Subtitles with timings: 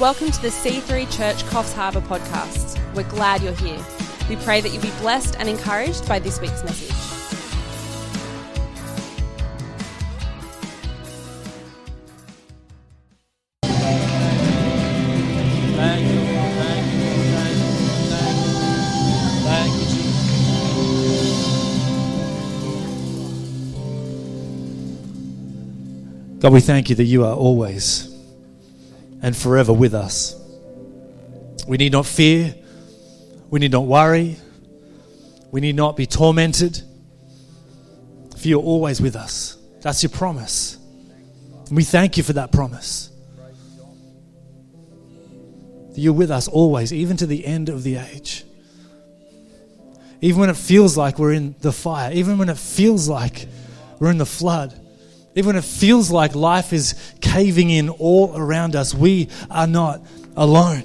[0.00, 2.80] Welcome to the C3 Church Coffs Harbour podcast.
[2.94, 3.84] We're glad you're here.
[4.30, 6.88] We pray that you'll be blessed and encouraged by this week's message.
[13.60, 13.76] Thank
[15.52, 16.20] you, thank you,
[16.56, 17.12] thank you,
[18.08, 18.64] thank you,
[19.44, 20.16] thank you, Jesus.
[26.40, 28.09] God, we thank you that you are always
[29.22, 30.36] and forever with us.
[31.66, 32.54] We need not fear,
[33.50, 34.36] we need not worry,
[35.50, 36.80] we need not be tormented,
[38.36, 39.56] for you're always with us.
[39.80, 40.78] That's your promise.
[41.68, 43.10] And we thank you for that promise
[45.90, 48.44] that you're with us always, even to the end of the age.
[50.20, 53.46] Even when it feels like we're in the fire, even when it feels like
[53.98, 54.79] we're in the flood,
[55.34, 60.00] even when it feels like life is caving in all around us, we are not
[60.36, 60.82] alone.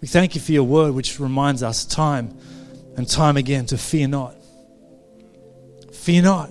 [0.00, 2.36] We thank you for your word, which reminds us time
[2.96, 4.34] and time again to fear not.
[5.92, 6.50] Fear not.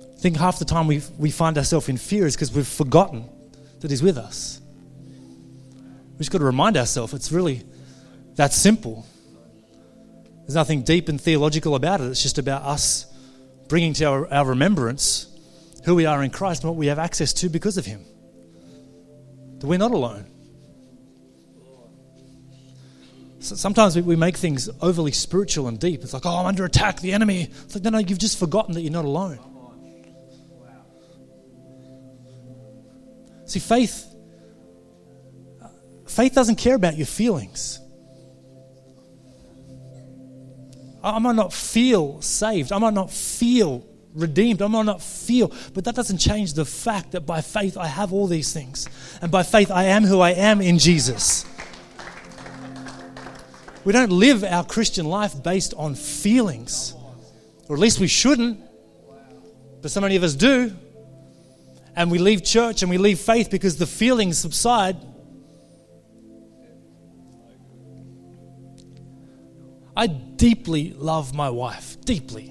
[0.00, 3.24] I think half the time we, we find ourselves in fear is because we've forgotten
[3.80, 4.60] that He's with us.
[6.12, 7.62] We just got to remind ourselves it's really
[8.36, 9.06] that simple.
[10.50, 12.06] There's nothing deep and theological about it.
[12.06, 13.06] It's just about us
[13.68, 15.28] bringing to our, our remembrance
[15.84, 18.04] who we are in Christ and what we have access to because of Him.
[19.60, 20.26] That we're not alone.
[23.38, 26.02] So sometimes we, we make things overly spiritual and deep.
[26.02, 27.42] It's like, oh, I'm under attack, the enemy.
[27.42, 29.38] It's like, no, no, you've just forgotten that you're not alone.
[33.46, 34.04] See, faith
[35.62, 35.68] uh,
[36.08, 37.80] faith doesn't care about your feelings.
[41.02, 42.72] I might not feel saved.
[42.72, 44.60] I might not feel redeemed.
[44.62, 48.12] I might not feel, but that doesn't change the fact that by faith I have
[48.12, 48.88] all these things.
[49.22, 51.44] And by faith I am who I am in Jesus.
[53.84, 56.94] We don't live our Christian life based on feelings,
[57.68, 58.60] or at least we shouldn't,
[59.80, 60.76] but so many of us do
[61.96, 64.96] and we leave church and we leave faith because the feelings subside.
[70.00, 72.50] I deeply love my wife, deeply.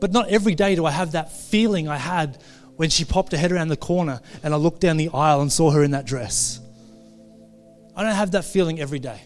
[0.00, 2.42] But not every day do I have that feeling I had
[2.76, 5.52] when she popped her head around the corner and I looked down the aisle and
[5.52, 6.58] saw her in that dress.
[7.94, 9.20] I don't have that feeling every day.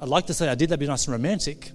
[0.00, 1.72] I'd like to say I did, that'd be nice and romantic.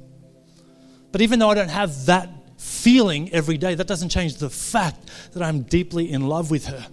[1.11, 5.03] But even though I don't have that feeling every day, that doesn't change the fact
[5.33, 6.87] that I'm deeply in love with her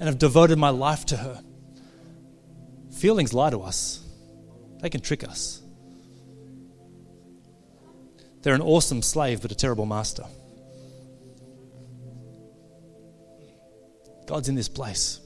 [0.00, 1.42] and have devoted my life to her.
[2.90, 4.02] Feelings lie to us,
[4.80, 5.60] they can trick us.
[8.44, 10.24] They're an awesome slave, but a terrible master.
[14.26, 15.18] God's in this place.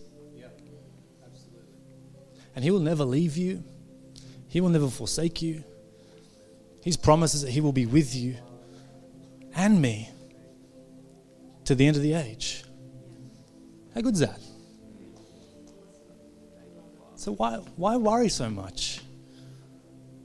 [2.54, 3.64] And He will never leave you,
[4.46, 5.64] He will never forsake you.
[6.80, 8.36] His promise is that He will be with you
[9.52, 10.08] and me
[11.64, 12.62] to the end of the age.
[13.96, 14.40] How good is that?
[17.16, 19.00] So, why, why worry so much?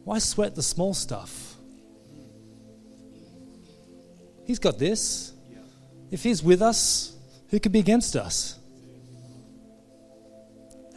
[0.04, 1.53] Why sweat the small stuff?
[4.46, 5.34] He's got this.
[6.12, 7.16] If He's with us,
[7.50, 8.58] who could be against us?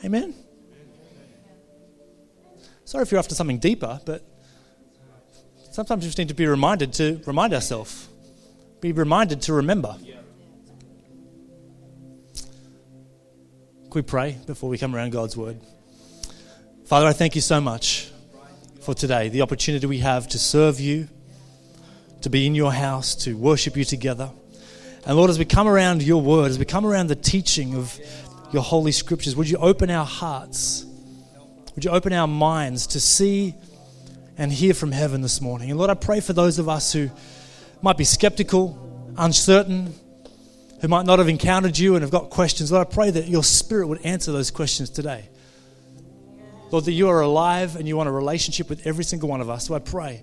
[0.04, 0.34] Amen?
[2.84, 4.22] Sorry if you're after something deeper, but
[5.72, 8.08] sometimes we just need to be reminded to remind ourselves
[8.80, 9.96] be reminded to remember.
[13.90, 15.60] Can we pray before we come around God's word?
[16.84, 18.10] Father, I thank you so much
[18.80, 21.08] for today, the opportunity we have to serve you,
[22.22, 24.30] to be in your house, to worship you together.
[25.04, 27.98] And Lord, as we come around your word, as we come around the teaching of
[28.52, 30.84] your holy scriptures, would you open our hearts?
[31.74, 33.54] Would you open our minds to see
[34.38, 35.70] and hear from heaven this morning?
[35.70, 37.10] And Lord, I pray for those of us who
[37.82, 39.94] might be skeptical, uncertain,
[40.80, 43.44] who might not have encountered you and have got questions, Lord, I pray that your
[43.44, 45.28] spirit would answer those questions today.
[46.70, 49.48] Lord, that you are alive and you want a relationship with every single one of
[49.48, 49.66] us.
[49.66, 50.22] So I pray,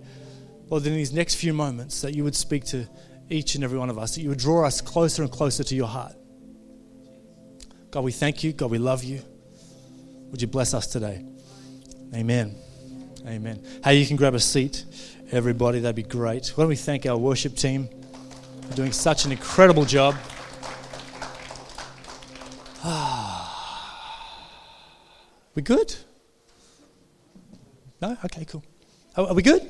[0.69, 2.87] Lord, in these next few moments that you would speak to
[3.29, 5.75] each and every one of us, that you would draw us closer and closer to
[5.75, 6.15] your heart.
[7.91, 8.53] God, we thank you.
[8.53, 9.21] God, we love you.
[10.31, 11.23] Would you bless us today?
[12.15, 12.55] Amen.
[13.25, 13.63] Amen.
[13.83, 14.85] Hey, you can grab a seat
[15.33, 15.79] everybody.
[15.79, 16.49] That'd be great.
[16.49, 17.89] Why don't we thank our worship team
[18.67, 20.15] for doing such an incredible job?
[22.83, 23.39] Ah.
[25.55, 25.95] we good?
[28.01, 28.17] No?
[28.25, 28.63] Okay, cool.
[29.15, 29.67] Are we good?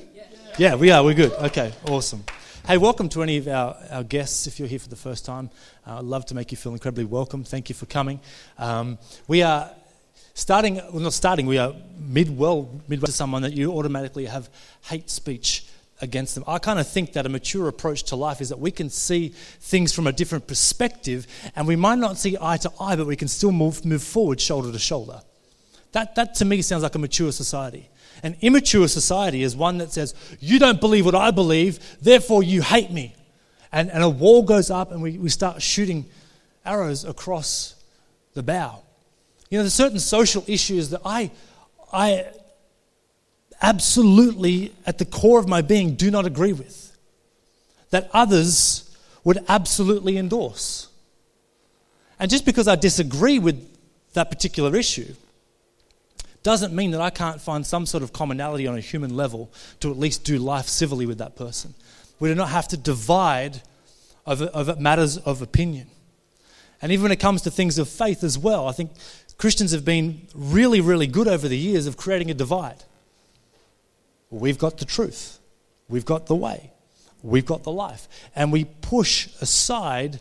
[0.57, 0.75] Yeah.
[0.75, 1.03] we are.
[1.03, 1.31] We're good.
[1.31, 2.23] Okay, awesome.
[2.67, 5.49] Hey, welcome to any of our, our guests if you're here for the first time.
[5.85, 7.43] Uh, I'd love to make you feel incredibly welcome.
[7.43, 8.19] Thank you for coming.
[8.59, 9.71] Um, we are
[10.35, 14.47] starting, well, not starting, we are mid well, midway to someone that you automatically have
[14.83, 15.65] hate speech
[16.01, 16.43] against them.
[16.45, 19.29] I kind of think that a mature approach to life is that we can see
[19.29, 23.15] things from a different perspective and we might not see eye to eye, but we
[23.15, 25.21] can still move, move forward shoulder to shoulder.
[25.93, 27.89] That, that to me sounds like a mature society.
[28.23, 32.61] An immature society is one that says, You don't believe what I believe, therefore you
[32.61, 33.13] hate me.
[33.71, 36.05] And, and a wall goes up, and we, we start shooting
[36.65, 37.75] arrows across
[38.33, 38.79] the bow.
[39.49, 41.31] You know, there's certain social issues that I,
[41.91, 42.27] I
[43.61, 46.95] absolutely, at the core of my being, do not agree with,
[47.89, 48.95] that others
[49.25, 50.87] would absolutely endorse.
[52.19, 53.69] And just because I disagree with
[54.13, 55.13] that particular issue
[56.43, 59.89] doesn't mean that I can't find some sort of commonality on a human level to
[59.89, 61.73] at least do life civilly with that person.
[62.19, 63.61] We do not have to divide
[64.27, 65.87] over, over matters of opinion.
[66.81, 68.91] And even when it comes to things of faith as well, I think
[69.37, 72.83] Christians have been really, really good over the years of creating a divide.
[74.29, 75.39] We've got the truth,
[75.87, 76.71] we've got the way,
[77.21, 78.07] we've got the life.
[78.35, 80.19] And we push aside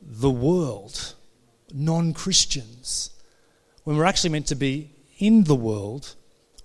[0.00, 1.14] the world,
[1.72, 3.10] non Christians,
[3.84, 6.14] when we're actually meant to be in the world,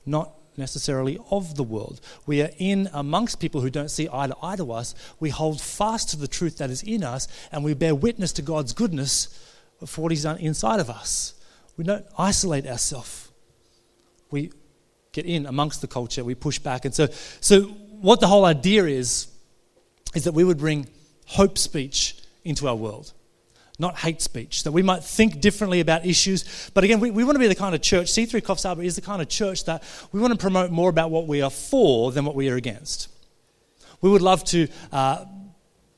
[0.05, 2.01] not necessarily of the world.
[2.25, 4.93] We are in amongst people who don't see eye to eye to us.
[5.19, 8.41] We hold fast to the truth that is in us and we bear witness to
[8.41, 9.27] God's goodness
[9.85, 11.33] for what He's done inside of us.
[11.77, 13.31] We don't isolate ourselves.
[14.29, 14.51] We
[15.13, 16.85] get in amongst the culture, we push back.
[16.85, 17.07] And so,
[17.41, 19.27] so what the whole idea is,
[20.15, 20.87] is that we would bring
[21.25, 23.13] hope speech into our world
[23.81, 26.71] not hate speech, that we might think differently about issues.
[26.73, 28.95] But again, we, we want to be the kind of church, C3 Coffs Harbour is
[28.95, 29.83] the kind of church that
[30.13, 33.09] we want to promote more about what we are for than what we are against.
[33.99, 35.25] We would love to uh,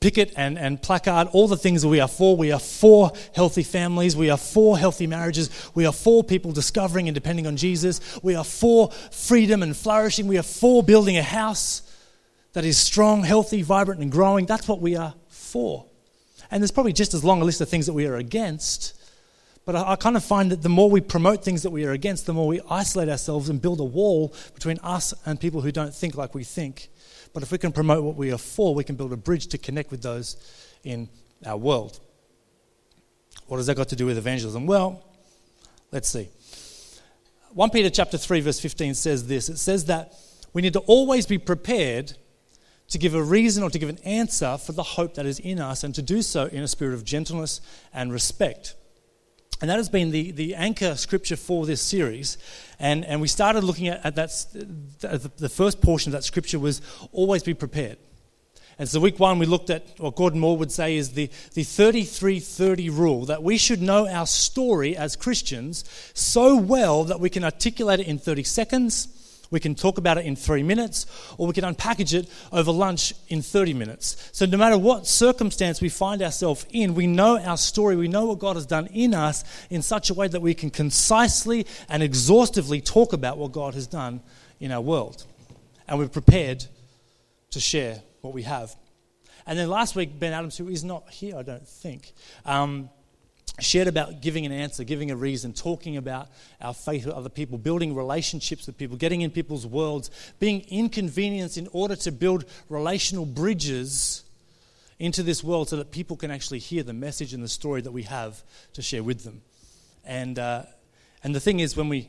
[0.00, 2.36] picket and, and placard all the things that we are for.
[2.36, 4.16] We are for healthy families.
[4.16, 5.48] We are for healthy marriages.
[5.74, 8.00] We are for people discovering and depending on Jesus.
[8.22, 10.26] We are for freedom and flourishing.
[10.26, 11.82] We are for building a house
[12.52, 14.46] that is strong, healthy, vibrant, and growing.
[14.46, 15.86] That's what we are for.
[16.54, 18.94] And there's probably just as long a list of things that we are against.
[19.64, 21.90] But I, I, kind of find that the more we promote things that we are
[21.90, 25.72] against, the more we isolate ourselves and build a wall between us and people who
[25.72, 26.90] don't think like we think.
[27.32, 29.58] But if we can promote what we are for, we can build a bridge to
[29.58, 30.36] connect with those
[30.84, 31.08] in
[31.44, 31.98] our world.
[33.48, 34.64] What has that got to do with evangelism?
[34.64, 35.02] Well,
[35.90, 36.28] let's see.
[37.52, 39.48] 1 Peter chapter 3 verse 15 says this.
[39.48, 40.14] It says that
[40.52, 42.12] we need to always be prepared
[42.88, 45.60] to give a reason or to give an answer for the hope that is in
[45.60, 47.60] us, and to do so in a spirit of gentleness
[47.92, 48.74] and respect.
[49.60, 52.36] And that has been the, the anchor scripture for this series.
[52.78, 54.30] And, and we started looking at, at that,
[55.38, 56.82] the first portion of that scripture was
[57.12, 57.98] always be prepared.
[58.78, 61.62] And so, week one, we looked at what Gordon Moore would say is the, the
[61.62, 67.30] 33 30 rule that we should know our story as Christians so well that we
[67.30, 69.06] can articulate it in 30 seconds,
[69.50, 71.06] we can talk about it in three minutes,
[71.38, 74.30] or we can unpackage it over lunch in 30 minutes.
[74.32, 78.26] So, no matter what circumstance we find ourselves in, we know our story, we know
[78.26, 82.02] what God has done in us in such a way that we can concisely and
[82.02, 84.20] exhaustively talk about what God has done
[84.60, 85.24] in our world.
[85.86, 86.64] And we're prepared
[87.50, 88.74] to share what we have.
[89.46, 92.12] And then last week, Ben Adams, who is not here, I don't think,
[92.46, 92.88] um,
[93.60, 96.28] shared about giving an answer, giving a reason, talking about
[96.60, 101.56] our faith with other people, building relationships with people, getting in people's worlds, being inconvenienced
[101.56, 104.24] in order to build relational bridges
[104.98, 107.92] into this world so that people can actually hear the message and the story that
[107.92, 108.42] we have
[108.72, 109.42] to share with them.
[110.04, 110.62] And, uh,
[111.22, 112.08] and the thing is, when we,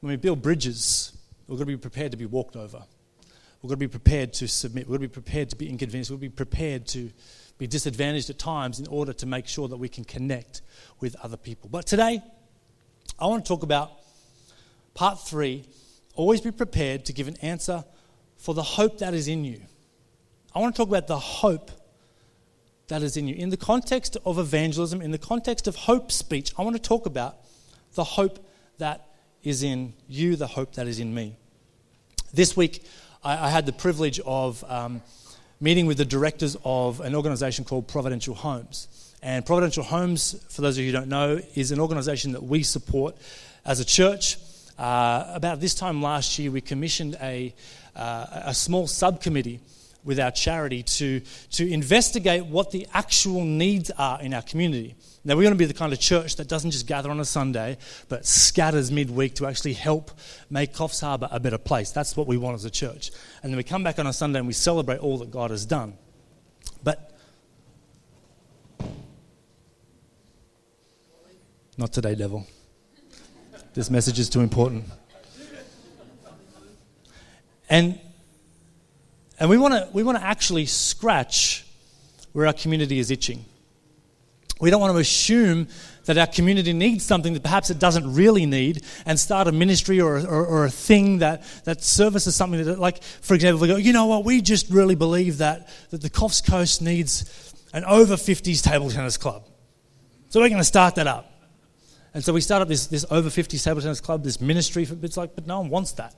[0.00, 1.12] when we build bridges,
[1.46, 2.82] we've got to be prepared to be walked over.
[3.62, 4.86] We've got to be prepared to submit.
[4.86, 6.10] We've got to be prepared to be inconvenienced.
[6.10, 7.10] We've got to be prepared to
[7.58, 10.62] be disadvantaged at times in order to make sure that we can connect
[11.00, 11.68] with other people.
[11.70, 12.20] But today,
[13.18, 13.92] I want to talk about
[14.94, 15.64] part three
[16.14, 17.84] always be prepared to give an answer
[18.36, 19.60] for the hope that is in you.
[20.54, 21.70] I want to talk about the hope
[22.88, 23.34] that is in you.
[23.34, 27.06] In the context of evangelism, in the context of hope speech, I want to talk
[27.06, 27.36] about
[27.94, 28.38] the hope
[28.78, 29.06] that
[29.42, 31.36] is in you, the hope that is in me.
[32.32, 32.84] This week,
[33.22, 35.02] I, I had the privilege of um,
[35.60, 38.88] meeting with the directors of an organization called Providential Homes.
[39.22, 42.62] And Providential Homes, for those of you who don't know, is an organization that we
[42.62, 43.16] support
[43.64, 44.38] as a church.
[44.78, 47.54] Uh, about this time last year, we commissioned a,
[47.94, 49.60] uh, a small subcommittee
[50.04, 51.20] with our charity to,
[51.50, 54.94] to investigate what the actual needs are in our community.
[55.26, 57.24] Now, we want to be the kind of church that doesn't just gather on a
[57.24, 57.78] Sunday,
[58.08, 60.12] but scatters midweek to actually help
[60.50, 61.90] make Coffs Harbour a better place.
[61.90, 63.10] That's what we want as a church.
[63.42, 65.66] And then we come back on a Sunday and we celebrate all that God has
[65.66, 65.94] done.
[66.84, 67.18] But
[71.76, 72.46] not today, devil.
[73.74, 74.84] This message is too important.
[77.68, 77.98] And
[79.40, 81.66] and we want to we want to actually scratch
[82.32, 83.44] where our community is itching.
[84.58, 85.68] We don't want to assume
[86.06, 90.00] that our community needs something that perhaps it doesn't really need and start a ministry
[90.00, 93.76] or, or, or, a thing that, that services something that, like, for example, we go,
[93.76, 98.14] you know what, we just really believe that, that the Coffs Coast needs an over
[98.14, 99.46] 50s table tennis club.
[100.30, 101.30] So we're going to start that up.
[102.14, 104.86] And so we start up this, this over 50s table tennis club, this ministry.
[104.86, 106.14] For, it's like, but no one wants that.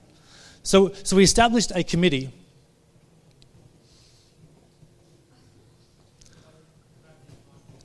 [0.63, 2.33] So, so we established a committee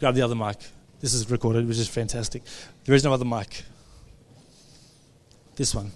[0.03, 0.57] grab the other mic.
[0.99, 2.43] This is recorded, which is fantastic.
[2.83, 3.63] There is no other mic.
[5.55, 5.93] This one.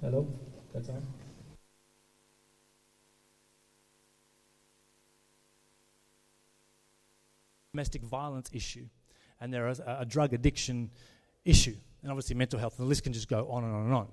[0.00, 0.26] Hello?
[0.72, 1.02] That's on.
[7.74, 8.86] Domestic violence issue,
[9.42, 10.90] and there is a, a drug addiction
[11.44, 13.92] issue, and obviously mental health, and the list can just go on and on and
[13.92, 14.08] on.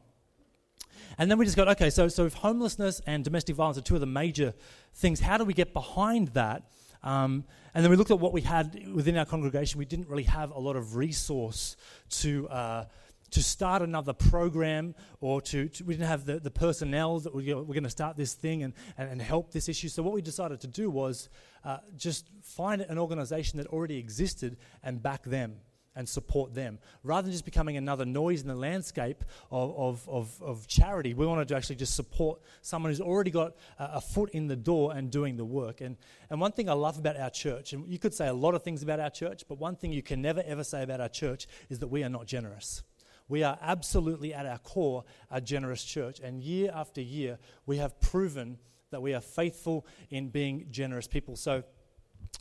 [1.17, 3.95] And then we just got, okay, so, so if homelessness and domestic violence are two
[3.95, 4.53] of the major
[4.93, 6.63] things, how do we get behind that?
[7.03, 9.79] Um, and then we looked at what we had within our congregation.
[9.79, 11.75] We didn't really have a lot of resource
[12.21, 12.85] to, uh,
[13.31, 17.53] to start another program or to, to, we didn't have the, the personnel that we,
[17.53, 19.87] we're going to start this thing and, and, and, help this issue.
[19.87, 21.29] So what we decided to do was
[21.63, 25.55] uh, just find an organization that already existed and back them
[25.95, 26.79] and support them.
[27.03, 31.25] Rather than just becoming another noise in the landscape of, of, of, of charity, we
[31.25, 34.93] wanted to actually just support someone who's already got a, a, foot in the door
[34.95, 35.81] and doing the work.
[35.81, 35.97] And,
[36.29, 38.63] and one thing I love about our church, and you could say a lot of
[38.63, 41.47] things about our church, but one thing you can never ever say about our church
[41.69, 42.83] is that we are not generous.
[43.27, 46.19] We are absolutely at our core a generous church.
[46.19, 48.57] And year after year, we have proven
[48.91, 51.35] that we are faithful in being generous people.
[51.37, 51.63] So,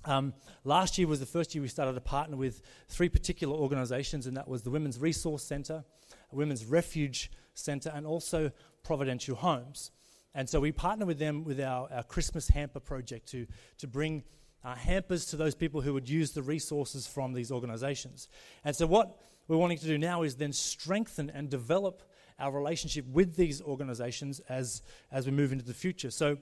[0.04, 4.26] um, last year was the first year we started to partner with three particular organisations,
[4.26, 5.84] and that was the Women's Resource Centre,
[6.32, 8.50] Women's Refuge Centre, and also
[8.82, 9.90] Providential Homes.
[10.34, 13.46] And so we partner with them with our, our Christmas hamper project to,
[13.78, 14.22] to bring
[14.64, 18.28] uh, hampers to those people who would use the resources from these organisations.
[18.64, 19.18] And so what
[19.48, 22.02] we're wanting to do now is then strengthen and develop
[22.38, 26.10] our relationship with these organisations as, as we move into the future.
[26.10, 26.38] So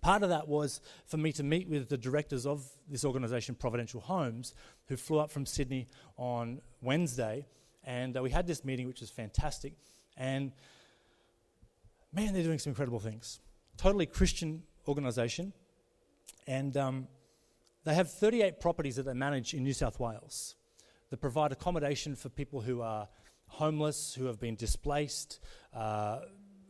[0.00, 4.00] part of that was for me to meet with the directors of this organisation, Providential
[4.00, 4.54] Homes,
[4.86, 7.46] who flew up from Sydney on Wednesday.
[7.84, 9.74] And uh, we had this meeting, which was fantastic.
[10.16, 10.52] And
[12.12, 13.40] man, they're doing some incredible things.
[13.76, 15.52] Totally Christian organisation.
[16.46, 17.08] And um,
[17.84, 20.56] they have 38 properties that they manage in New South Wales
[21.10, 23.08] that provide accommodation for people who are
[23.46, 25.40] homeless, who have been displaced,
[25.74, 26.20] uh,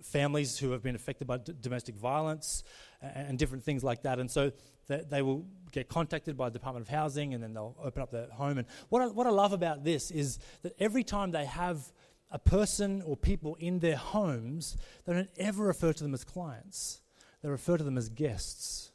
[0.02, 2.64] families who have been affected by d- domestic violence,
[3.02, 4.18] and different things like that.
[4.18, 4.52] And so
[4.86, 8.10] they, they, will get contacted by the Department of Housing and then they'll open up
[8.10, 8.58] their home.
[8.58, 11.92] And what I, what I love about this is that every time they have
[12.30, 17.00] a person or people in their homes, they don't ever refer to them as clients,
[17.42, 18.92] they refer to them as guests.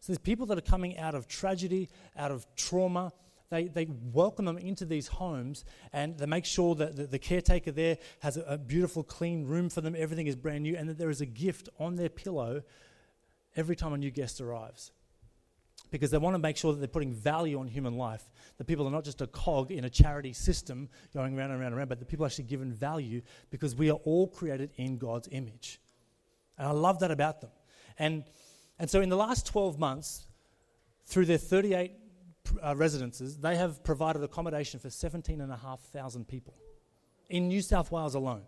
[0.00, 3.12] So there's people that are coming out of tragedy, out of trauma.
[3.48, 7.70] They, they welcome them into these homes and they make sure that the, the caretaker
[7.70, 9.94] there has a, a beautiful, clean room for them.
[9.96, 12.62] Everything is brand new, and that there is a gift on their pillow
[13.54, 14.90] every time a new guest arrives.
[15.90, 18.24] Because they want to make sure that they're putting value on human life.
[18.58, 21.72] That people are not just a cog in a charity system going around and around
[21.72, 24.98] and around, but that people are actually given value because we are all created in
[24.98, 25.80] God's image.
[26.58, 27.50] And I love that about them.
[27.98, 28.24] And,
[28.80, 30.26] and so in the last 12 months,
[31.04, 31.92] through their 38
[32.64, 36.54] uh, residences, they have provided accommodation for 17,500 people
[37.28, 38.42] in New South Wales alone.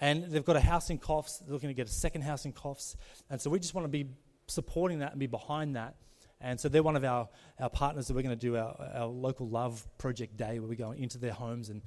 [0.00, 2.52] And they've got a house in Coffs, they're looking to get a second house in
[2.52, 2.96] Coffs.
[3.30, 4.06] And so we just want to be
[4.46, 5.96] supporting that and be behind that.
[6.40, 9.06] And so they're one of our, our partners that we're going to do our, our
[9.06, 11.80] local love project day where we go into their homes and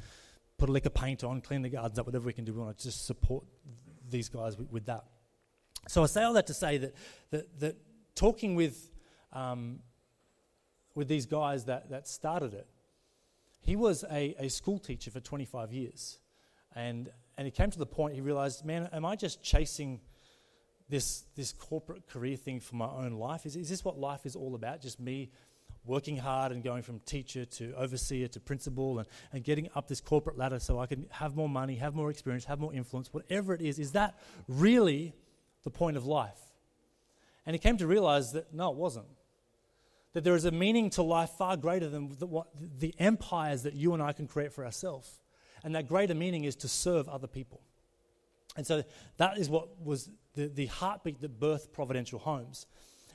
[0.57, 2.53] put a lick of paint on, clean the gardens up, whatever we can do.
[2.53, 3.43] We want to just support
[4.09, 5.05] these guys with, with that.
[5.87, 6.95] So I say all that to say that,
[7.29, 7.77] that, that
[8.15, 8.91] talking with,
[9.33, 9.79] um,
[10.99, 12.67] with these guys that, that started it,
[13.61, 16.19] he was a, a school teacher for 25 years.
[16.75, 20.01] And and he came to the point he realized, man, am I just chasing
[20.89, 23.45] this, this corporate career thing for my own life?
[23.45, 24.81] Is, is this what life is all about?
[24.81, 25.31] Just me
[25.85, 30.01] working hard and going from teacher to overseer to principal and, and getting up this
[30.01, 33.53] corporate ladder so I can have more money, have more experience, have more influence, whatever
[33.53, 33.79] it is.
[33.79, 35.13] Is that really
[35.63, 36.41] the point of life?
[37.45, 39.07] And he came to realize that no, it wasn't.
[40.13, 42.47] That there is a meaning to life far greater than the, what,
[42.79, 45.19] the empires that you and I can create for ourselves.
[45.63, 47.61] And that greater meaning is to serve other people.
[48.57, 48.83] And so
[49.17, 52.65] that is what was the, the heartbeat that birthed Providential Homes.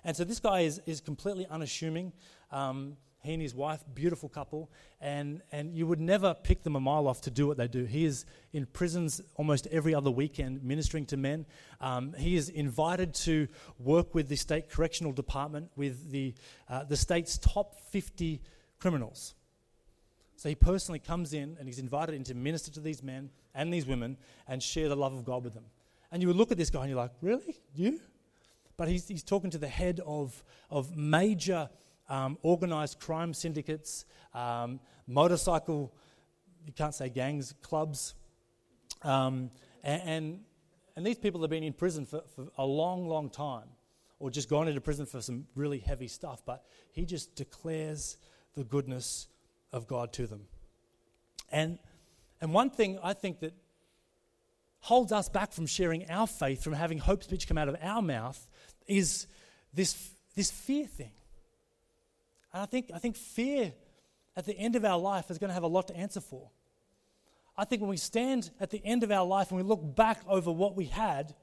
[0.04, 2.12] And so this guy is, is completely unassuming.
[2.50, 6.80] Um, he and his wife, beautiful couple, and, and you would never pick them a
[6.80, 7.84] mile off to do what they do.
[7.84, 11.46] He is in prisons almost every other weekend ministering to men.
[11.80, 16.34] Um, he is invited to work with the state correctional department with the,
[16.68, 18.42] uh, the state's top 50
[18.78, 19.34] criminals.
[20.36, 23.72] So he personally comes in and he's invited in to minister to these men and
[23.72, 25.64] these women and share the love of God with them.
[26.12, 27.56] And you would look at this guy and you're like, really?
[27.74, 28.00] You?
[28.76, 31.70] But he's, he's talking to the head of, of major
[32.08, 35.92] um, organized crime syndicates, um, motorcycle,
[36.66, 38.14] you can't say gangs, clubs.
[39.02, 39.50] Um,
[39.82, 40.40] and, and,
[40.96, 43.68] and, these people have been in prison for, for a long, long time,
[44.18, 46.42] or just gone into prison for some really heavy stuff.
[46.44, 48.16] But he just declares
[48.54, 49.26] the goodness
[49.72, 50.46] of God to them.
[51.52, 51.78] And,
[52.40, 53.52] and one thing I think that
[54.80, 58.02] holds us back from sharing our faith, from having hope speech come out of our
[58.02, 58.46] mouth,
[58.86, 59.26] is
[59.72, 61.12] this, this fear thing.
[62.54, 63.72] And I think, I think fear
[64.36, 66.50] at the end of our life is going to have a lot to answer for.
[67.56, 70.20] I think when we stand at the end of our life and we look back
[70.28, 71.34] over what we had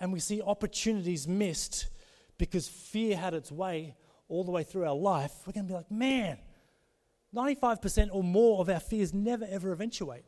[0.00, 1.88] and we see opportunities missed
[2.38, 3.94] because fear had its way
[4.28, 6.38] all the way through our life, we're going to be like, man,
[7.34, 10.24] 95% or more of our fears never ever eventuate.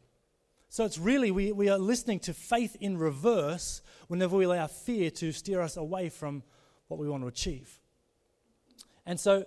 [0.69, 5.11] So it's really, we, we are listening to faith in reverse whenever we allow fear
[5.13, 6.43] to steer us away from
[6.89, 7.81] what we want to achieve.
[9.07, 9.45] And so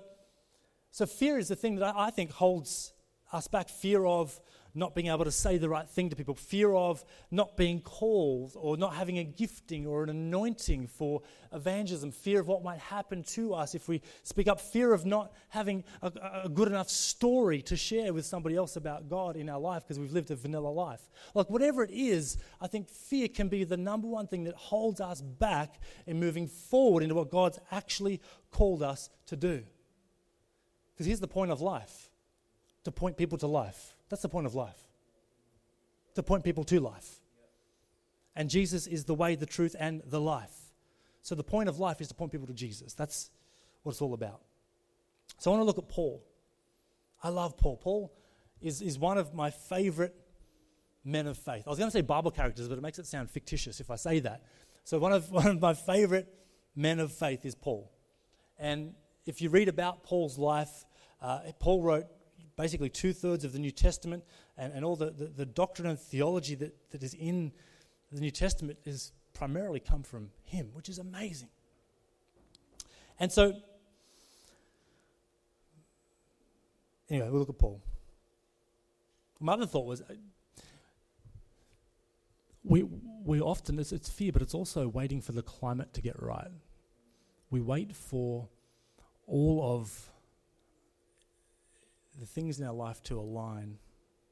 [0.98, 2.92] so, fear is the thing that I think holds
[3.32, 4.40] us back fear of
[4.74, 8.54] not being able to say the right thing to people, fear of not being called
[8.56, 11.22] or not having a gifting or an anointing for
[11.54, 15.32] evangelism, fear of what might happen to us if we speak up, fear of not
[15.50, 16.12] having a,
[16.46, 20.00] a good enough story to share with somebody else about God in our life because
[20.00, 21.08] we've lived a vanilla life.
[21.36, 25.00] Like, whatever it is, I think fear can be the number one thing that holds
[25.00, 28.20] us back in moving forward into what God's actually
[28.50, 29.64] called us to do.
[30.98, 32.10] Because here's the point of life
[32.84, 33.94] to point people to life.
[34.10, 34.82] That's the point of life.
[36.16, 37.20] To point people to life.
[38.36, 40.74] And Jesus is the way, the truth, and the life.
[41.22, 42.96] So the point of life is to point people to Jesus.
[42.96, 43.30] That's
[43.84, 44.42] what it's all about.
[45.38, 46.24] So I want to look at Paul.
[47.22, 47.78] I love Paul.
[47.78, 48.14] Paul
[48.60, 50.16] is, is one of my favorite
[51.06, 51.64] men of faith.
[51.68, 53.98] I was going to say Bible characters, but it makes it sound fictitious if I
[53.98, 54.42] say that.
[54.84, 56.34] So one of, one of my favorite
[56.76, 57.92] men of faith is Paul.
[58.58, 58.94] And
[59.28, 60.86] if you read about Paul's life,
[61.22, 62.08] uh, Paul wrote
[62.56, 64.24] basically two thirds of the New Testament,
[64.58, 67.52] and, and all the, the, the, doctrine and theology that, that is in
[68.12, 71.50] the New Testament is primarily come from him, which is amazing.
[73.20, 73.54] And so,
[77.10, 77.82] anyway, we'll look at Paul.
[79.40, 80.16] My other thought was uh,
[82.64, 82.84] we,
[83.24, 86.50] we often, it's, it's fear, but it's also waiting for the climate to get right.
[87.50, 88.50] We wait for
[89.28, 90.10] all of
[92.20, 93.78] the things in our life to align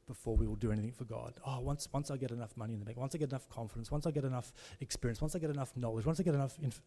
[0.07, 1.33] before we will do anything for God.
[1.45, 3.91] Oh, once, once I get enough money in the bank, once I get enough confidence,
[3.91, 6.57] once I get enough experience, once I get enough knowledge, once I get enough.
[6.61, 6.81] Inf-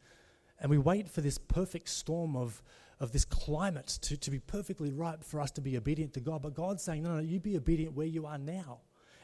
[0.60, 2.62] and we wait for this perfect storm of,
[2.98, 6.42] of this climate to, to be perfectly right for us to be obedient to God.
[6.42, 8.78] But God's saying, no, no, you be obedient where you are now.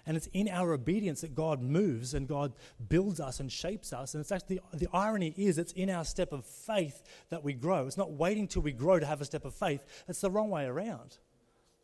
[0.07, 2.53] And it's in our obedience that God moves and God
[2.88, 4.14] builds us and shapes us.
[4.14, 7.87] And it's actually the, irony is it's in our step of faith that we grow.
[7.87, 9.83] It's not waiting till we grow to have a step of faith.
[10.07, 11.17] It's the wrong way around.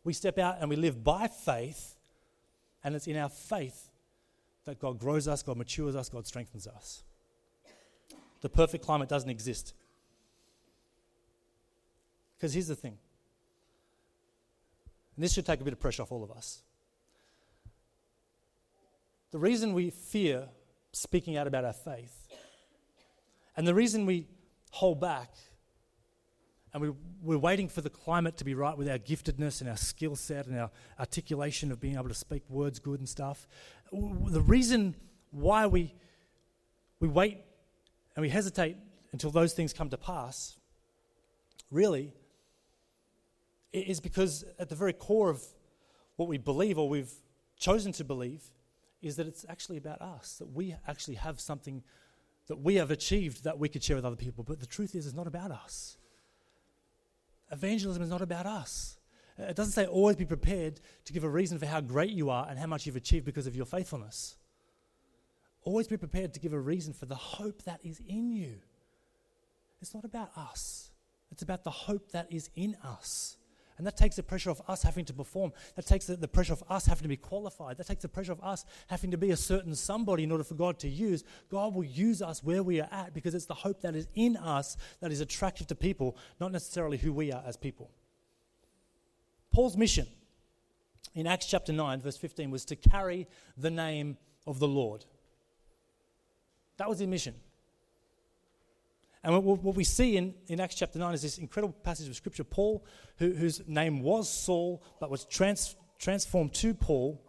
[0.03, 1.95] We step out and we live by faith,
[2.83, 3.89] and it's in our faith
[4.65, 7.03] that God grows us, God matures us, God strengthens us.
[8.41, 9.73] The perfect climate doesn't exist.
[12.37, 12.97] Because here's the thing,
[15.15, 16.63] and this should take a bit of pressure off all of us.
[19.31, 20.49] The reason we fear
[20.91, 22.27] speaking out about our faith,
[23.55, 24.27] and the reason we
[24.71, 25.33] hold back,
[26.73, 26.91] and we,
[27.21, 30.47] we're waiting for the climate to be right with our giftedness and our skill set
[30.47, 33.47] and our articulation of being able to speak words good and stuff.
[33.91, 34.95] The reason
[35.31, 35.93] why we,
[36.99, 37.37] we wait
[38.15, 38.75] and we hesitate
[39.13, 40.57] until those things come to pass,
[41.69, 42.13] really,
[43.71, 45.41] is because at the very core of
[46.17, 47.13] what we believe or we've
[47.57, 48.43] chosen to believe
[49.01, 51.83] is that it's actually about us, that we actually have something
[52.47, 54.43] that we have achieved that we could share with other people.
[54.43, 55.97] But the truth is, it's not about us.
[57.51, 58.97] Evangelism is not about us.
[59.37, 62.47] It doesn't say always be prepared to give a reason for how great you are
[62.49, 64.35] and how much you've achieved because of your faithfulness.
[65.63, 68.55] Always be prepared to give a reason for the hope that is in you.
[69.81, 70.91] It's not about us,
[71.31, 73.37] it's about the hope that is in us.
[73.81, 75.53] And that takes the pressure of us having to perform.
[75.75, 77.77] That takes the, the, pressure of us having to be qualified.
[77.77, 80.53] That takes the pressure of us having to be a certain somebody in order for
[80.53, 81.23] God to use.
[81.49, 84.37] God will use us where we are at because it's the hope that is in
[84.37, 87.89] us that is attractive to people, not necessarily who we are as people.
[89.51, 90.05] Paul's mission
[91.15, 94.15] in Acts chapter 9, verse 15, was to carry the name
[94.45, 95.05] of the Lord.
[96.77, 97.33] That was his mission.
[99.23, 102.43] And what we see in, in Acts chapter 9 is this incredible passage of scripture.
[102.43, 102.83] Paul,
[103.17, 107.23] who, whose name was Saul, but was trans, transformed to Paul,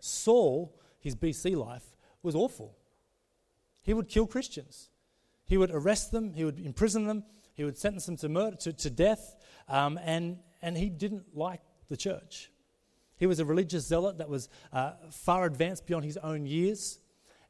[0.00, 2.76] Saul, his BC life, was awful.
[3.82, 4.90] He would kill Christians.
[5.46, 7.24] He would arrest them, he would imprison them,
[7.54, 9.36] he would sentence them to, murder, to, to death,
[9.68, 12.50] um, and, and he didn't like the church.
[13.16, 16.98] He was a religious zealot that was uh, far advanced beyond his own years.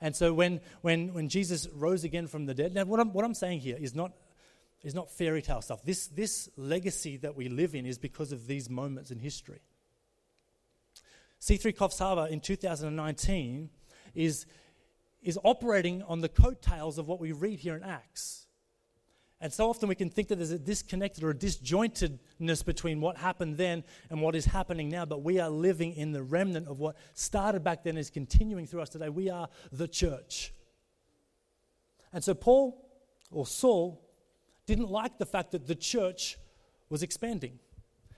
[0.00, 3.24] And so when, when, when Jesus rose again from the dead, now what I'm, what
[3.24, 4.12] I'm saying here is not,
[4.82, 5.82] is not fairy tale stuff.
[5.84, 9.60] This, this legacy that we live in is because of these moments in history.
[11.40, 13.70] C3 Coffs Harbour in 2019
[14.14, 14.46] is,
[15.22, 18.45] is operating on the coattails of what we read here in Acts.
[19.40, 23.18] And so often we can think that there's a disconnected or a disjointedness between what
[23.18, 26.78] happened then and what is happening now, but we are living in the remnant of
[26.78, 29.10] what started back then is continuing through us today.
[29.10, 30.54] We are the church.
[32.14, 32.88] And so Paul
[33.30, 34.02] or Saul
[34.64, 36.38] didn't like the fact that the church
[36.88, 37.58] was expanding.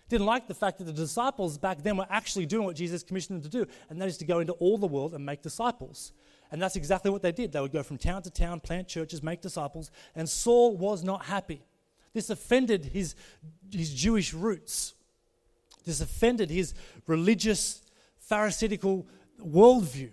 [0.08, 3.42] Didn't like the fact that the disciples back then were actually doing what Jesus commissioned
[3.42, 6.12] them to do, and that is to go into all the world and make disciples.
[6.50, 7.52] And that's exactly what they did.
[7.52, 9.90] They would go from town to town, plant churches, make disciples.
[10.14, 11.62] And Saul was not happy.
[12.14, 13.14] This offended his,
[13.70, 14.94] his Jewish roots.
[15.84, 16.74] This offended his
[17.06, 17.82] religious,
[18.18, 19.06] Pharisaical
[19.40, 20.10] worldview.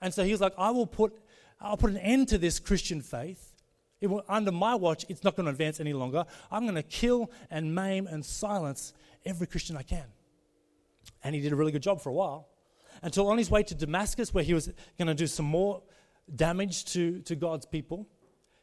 [0.00, 1.18] And so he was like, I will put,
[1.60, 3.54] I'll put an end to this Christian faith.
[4.02, 6.24] Will, under my watch, it's not going to advance any longer.
[6.50, 8.92] I'm going to kill and maim and silence
[9.24, 10.06] every Christian I can.
[11.22, 12.48] And he did a really good job for a while
[13.02, 15.82] until on his way to Damascus, where he was going to do some more
[16.34, 18.08] damage to, to God's people,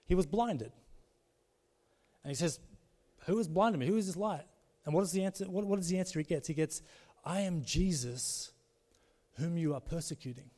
[0.05, 0.71] he was blinded.
[2.23, 2.59] And he says,
[3.25, 3.87] Who has blinded me?
[3.87, 4.45] Who is this light?
[4.85, 5.45] And what is the answer?
[5.45, 6.47] What, what is the answer he gets?
[6.47, 6.81] He gets,
[7.23, 8.51] I am Jesus
[9.37, 10.49] whom you are persecuting.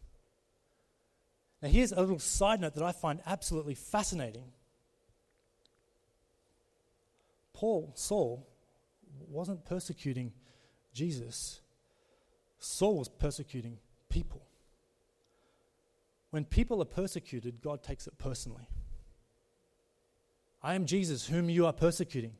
[1.61, 4.51] Now, here's a little side note that I find absolutely fascinating.
[7.53, 8.47] Paul, Saul,
[9.27, 10.33] wasn't persecuting
[10.93, 11.60] Jesus,
[12.63, 14.43] Saul was persecuting people.
[16.29, 18.69] When people are persecuted, God takes it personally.
[20.61, 22.33] I am Jesus, whom you are persecuting.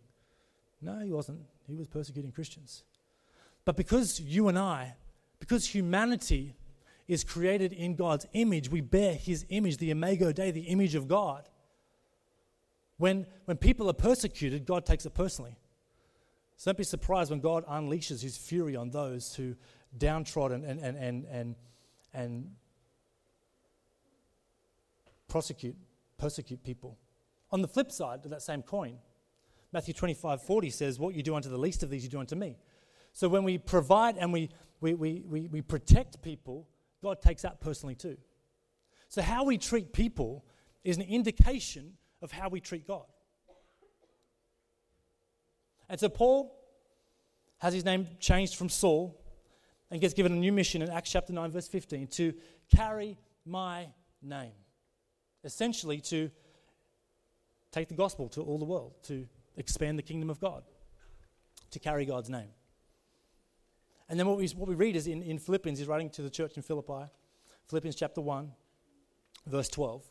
[0.80, 1.40] No, he wasn't.
[1.68, 2.84] He was persecuting Christians.
[3.66, 4.96] But because you and I,
[5.40, 6.56] because humanity
[7.08, 11.08] is created in God's image, we bear his image, the Imago Dei, the image of
[11.08, 11.50] God.
[12.98, 15.58] When, when people are persecuted, God takes it personally.
[16.58, 19.56] So don't be surprised when God unleashes his fury on those who
[19.98, 21.56] downtrodden and, and, and, and,
[22.14, 22.52] and
[25.28, 25.76] prosecute,
[26.18, 26.98] persecute people.
[27.52, 28.98] On the flip side of that same coin,
[29.74, 32.36] Matthew 25 40 says, What you do unto the least of these, you do unto
[32.36, 32.58] me.
[33.14, 34.50] So when we provide and we,
[34.80, 36.68] we, we, we, we protect people,
[37.04, 38.18] God takes that personally too.
[39.10, 40.46] So how we treat people
[40.84, 43.06] is an indication of how we treat God.
[45.90, 46.58] And so Paul
[47.58, 49.21] has his name changed from Saul
[49.92, 52.34] and gets given a new mission in Acts chapter 9, verse 15 to
[52.74, 53.88] carry my
[54.22, 54.54] name.
[55.44, 56.32] Essentially, to
[57.72, 59.28] take the gospel to all the world, to
[59.58, 60.64] expand the kingdom of God,
[61.72, 62.50] to carry God's name.
[64.08, 66.30] And then what we, what we read is in, in Philippians, he's writing to the
[66.30, 67.10] church in Philippi,
[67.68, 68.52] Philippians chapter 1,
[69.48, 70.04] verse 12.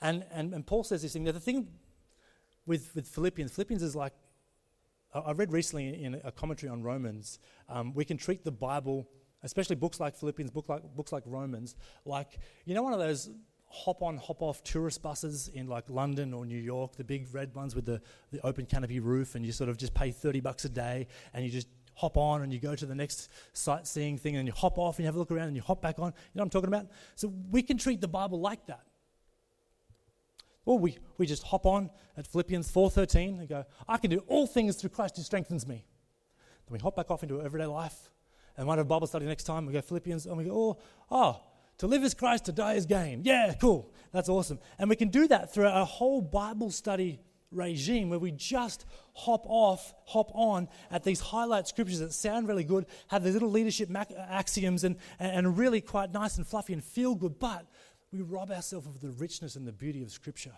[0.00, 1.24] And, and, and Paul says this thing.
[1.24, 1.68] Now, the thing
[2.66, 4.12] with, with Philippians, Philippians is like
[5.14, 9.08] I read recently in a commentary on Romans, um, we can treat the Bible,
[9.42, 13.30] especially books like Philippians, book like, books like Romans, like, you know, one of those
[13.70, 17.54] hop on, hop off tourist buses in like London or New York, the big red
[17.54, 18.00] ones with the,
[18.32, 21.44] the open canopy roof, and you sort of just pay 30 bucks a day and
[21.44, 24.78] you just hop on and you go to the next sightseeing thing and you hop
[24.78, 26.06] off and you have a look around and you hop back on.
[26.06, 26.86] You know what I'm talking about?
[27.16, 28.82] So we can treat the Bible like that.
[30.68, 34.46] Or we, we just hop on at Philippians 4.13 and go, I can do all
[34.46, 35.86] things through Christ who strengthens me.
[36.66, 38.10] Then we hop back off into everyday life.
[38.54, 39.64] And might have Bible study next time.
[39.64, 40.78] We go Philippians and we go, oh,
[41.10, 41.40] oh,
[41.78, 43.22] to live is Christ, to die is gain.
[43.24, 43.90] Yeah, cool.
[44.12, 44.58] That's awesome.
[44.78, 49.46] And we can do that through a whole Bible study regime where we just hop
[49.46, 53.88] off, hop on at these highlight scriptures that sound really good, have these little leadership
[54.18, 57.66] axioms and, and really quite nice and fluffy and feel good, but
[58.12, 60.54] we rob ourselves of the richness and the beauty of Scripture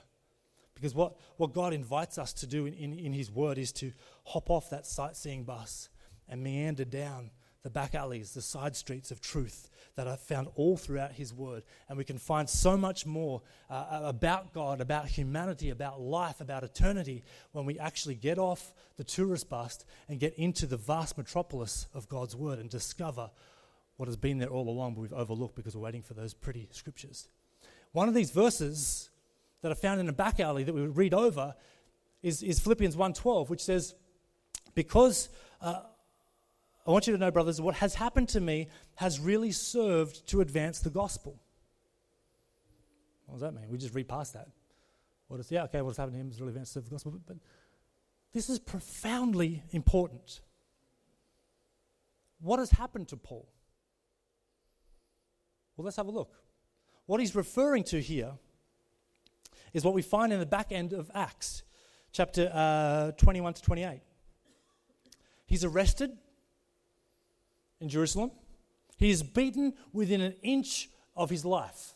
[0.74, 3.92] Because what, what God invites us to do in, in, in His Word is to
[4.24, 5.88] hop off that sightseeing bus
[6.28, 7.30] and meander down
[7.62, 11.64] the back alleys, the side streets of truth that are found all throughout His Word.
[11.88, 16.64] And we can find so much more uh, about God, about humanity, about life, about
[16.64, 21.88] eternity when we actually get off the tourist bus and get into the vast metropolis
[21.92, 23.30] of God's Word and discover
[23.96, 26.68] what has been there all along, but we've overlooked because we're waiting for those pretty
[26.72, 27.28] scriptures.
[27.92, 29.10] One of these verses
[29.62, 31.54] that are found in a back alley that we would read over
[32.22, 33.94] is, is Philippians 1.12, which says,
[34.74, 35.28] Because
[35.60, 35.80] uh,
[36.86, 40.40] I want you to know, brothers, what has happened to me has really served to
[40.40, 41.40] advance the gospel.
[43.26, 43.70] What does that mean?
[43.70, 44.48] We just read past that.
[45.28, 47.12] What is, yeah, okay, what's happened to him has really advanced the gospel.
[47.12, 47.36] But, but
[48.32, 50.40] this is profoundly important.
[52.40, 53.48] What has happened to Paul?
[55.76, 56.34] Well, let's have a look.
[57.10, 58.34] What he's referring to here
[59.72, 61.64] is what we find in the back end of Acts,
[62.12, 64.00] chapter uh, 21 to 28.
[65.44, 66.16] He's arrested
[67.80, 68.30] in Jerusalem.
[68.96, 71.94] He is beaten within an inch of his life,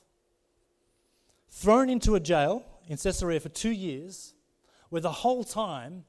[1.48, 4.34] thrown into a jail in Caesarea for two years,
[4.88, 6.02] where the whole time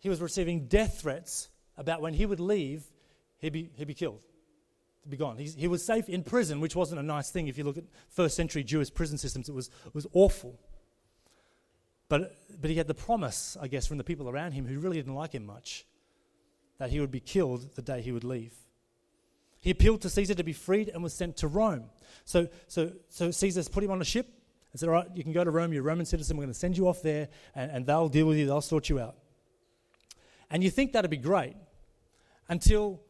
[0.00, 2.84] he was receiving death threats about when he would leave,
[3.38, 4.20] he'd be, he'd be killed,
[5.02, 5.36] to be gone.
[5.36, 7.48] He's, he was safe in prison, which wasn't a nice thing.
[7.48, 10.58] If you look at first century Jewish prison systems, it was, it was awful.
[12.08, 14.96] But, but he had the promise, I guess, from the people around him who really
[14.96, 15.86] didn't like him much,
[16.78, 18.52] that he would be killed the day he would leave.
[19.60, 21.84] He appealed to Caesar to be freed and was sent to Rome.
[22.24, 24.26] So, so, so Caesar's put him on a ship
[24.72, 26.52] and said, All right, you can go to Rome, you're a Roman citizen, we're going
[26.52, 29.16] to send you off there, and, and they'll deal with you, they'll sort you out.
[30.50, 31.54] And you think that'd be great
[32.48, 33.00] until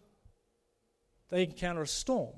[1.31, 2.35] they encounter a storm.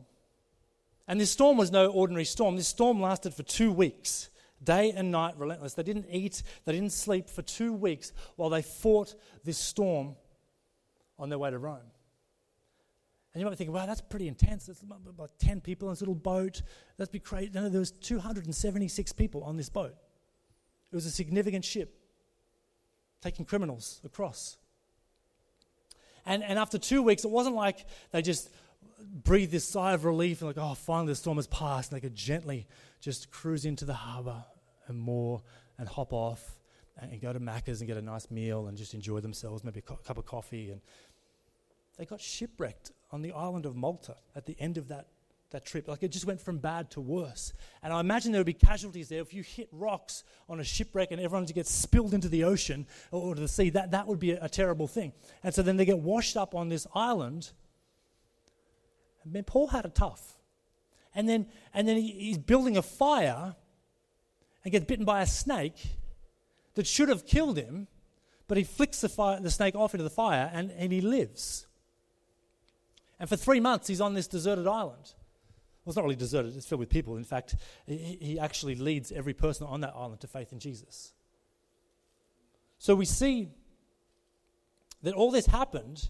[1.09, 2.57] And this storm was no ordinary storm.
[2.57, 4.31] This storm lasted for two weeks
[4.63, 5.75] day and night, relentless.
[5.75, 10.17] They didn't eat, they didn't sleep for two weeks while they fought this storm
[11.19, 11.81] on their way to Rome.
[13.35, 14.67] And you might be thinking, wow, that's pretty intense.
[14.67, 16.63] There's about 10 people in this little boat.
[16.99, 17.51] That'd be crazy.
[17.55, 19.95] No, there was 276 people on this boat.
[20.91, 21.99] It was a significant ship
[23.23, 24.59] taking criminals across.
[26.27, 28.51] And, and after two weeks, it wasn't like they just
[29.07, 31.93] breathed this sigh of relief and like, oh, finally the storm has passed.
[31.93, 32.67] And they could gently
[33.01, 34.45] just cruise into the harbour
[34.87, 35.43] and moor
[35.79, 36.59] and hop off
[36.99, 39.83] and go to Macca's and get a nice meal and just enjoy themselves, maybe a
[39.83, 40.71] cup of coffee.
[40.71, 40.81] And
[41.99, 45.09] they got shipwrecked on the island of Malta at the end of that,
[45.51, 45.89] that trip.
[45.89, 47.53] Like it just went from bad to worse.
[47.83, 49.21] And I imagine there would be casualties there.
[49.21, 53.35] If you hit rocks on a shipwreck and everyone gets spilled into the ocean or
[53.35, 55.13] to the sea, that, that would be a, a terrible thing.
[55.43, 57.53] And so then they get washed up on this island.
[59.47, 60.39] Paul had it tough.
[61.15, 63.55] And then, and then he, he's building a fire
[64.65, 65.97] and gets bitten by a snake
[66.75, 67.89] that should have killed him,
[68.49, 71.67] but he flicks the, fire, the snake off into the fire and, and he lives.
[73.21, 75.13] And for three months, he's on this deserted island.
[75.85, 77.17] Well, it's not really deserted, it's filled with people.
[77.17, 77.57] In fact,
[77.87, 81.13] he, he actually leads every person on that island to faith in Jesus.
[82.79, 83.49] So we see
[85.03, 86.09] that all this happened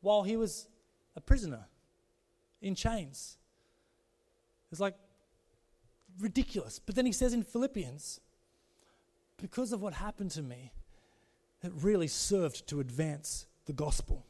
[0.00, 0.68] while he was
[1.16, 1.66] a prisoner
[2.60, 3.38] in chains.
[4.70, 4.94] It's like
[6.20, 6.78] ridiculous.
[6.78, 8.20] But then he says in Philippians,
[9.40, 10.72] because of what happened to me,
[11.62, 14.24] it really served to advance the gospel.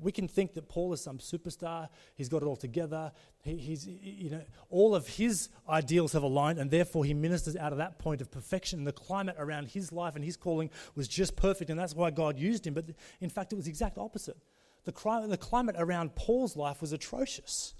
[0.00, 1.88] We can think that Paul is some superstar.
[2.16, 3.12] He's got it all together.
[3.44, 7.70] He, he's, you know, all of his ideals have aligned, and therefore he ministers out
[7.70, 8.82] of that point of perfection.
[8.82, 12.36] The climate around his life and his calling was just perfect, and that's why God
[12.36, 12.74] used him.
[12.74, 12.86] But
[13.20, 14.36] in fact, it was the exact opposite.
[14.86, 17.74] The, the climate around Paul's life was atrocious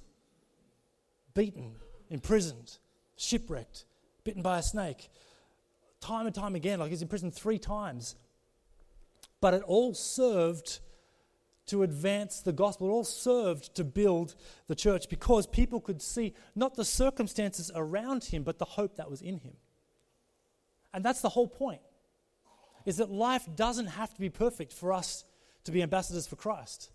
[1.35, 1.77] beaten,
[2.09, 2.79] imprisoned,
[3.17, 3.85] shipwrecked,
[4.25, 5.11] bitten by a snake,
[6.01, 8.17] time and time again, like he's in prison three times.
[9.41, 10.81] But it all served
[11.67, 12.89] to advance the gospel.
[12.89, 14.35] It all served to build
[14.67, 19.11] the church because people could see not the circumstances around him, but the hope that
[19.11, 19.57] was in him.
[20.95, 21.83] And that's the whole point.
[22.87, 25.25] Is that life doesn't have to be perfect for us
[25.65, 26.91] to be ambassadors for Christ.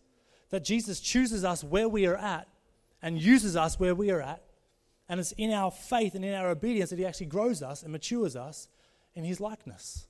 [0.52, 2.48] That Jesus chooses us where we are at
[3.02, 4.44] and uses us where we are at.
[5.10, 7.92] And it's in our faith and in our obedience that He actually grows us and
[7.92, 8.70] matures us
[9.16, 10.08] in His likeness.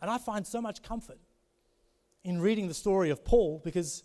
[0.00, 1.18] And I find so much comfort
[2.22, 4.02] in reading the story of Paul because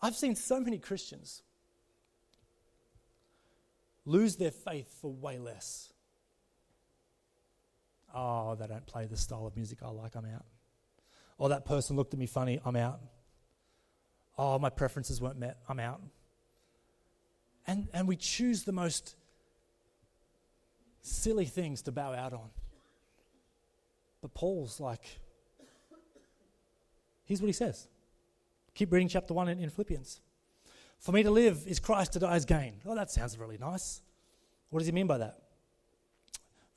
[0.00, 1.42] I've seen so many Christians
[4.04, 5.92] lose their faith for way less.
[8.14, 10.44] Oh, they don't play the style of music I like, I'm out.
[11.38, 13.00] Or that person looked at me funny, I'm out
[14.38, 16.00] oh, my preferences weren't met, I'm out.
[17.66, 19.14] And, and we choose the most
[21.00, 22.50] silly things to bow out on.
[24.20, 25.04] But Paul's like,
[27.24, 27.88] here's what he says.
[28.74, 30.20] Keep reading chapter 1 in, in Philippians.
[30.98, 32.74] For me to live is Christ, to die is gain.
[32.86, 34.00] Oh, that sounds really nice.
[34.70, 35.38] What does he mean by that?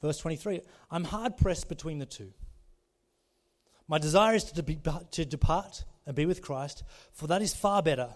[0.02, 2.32] Verse 23 I'm hard pressed between the two.
[3.88, 4.80] My desire is to, be,
[5.12, 8.10] to depart and be with Christ, for that is far better.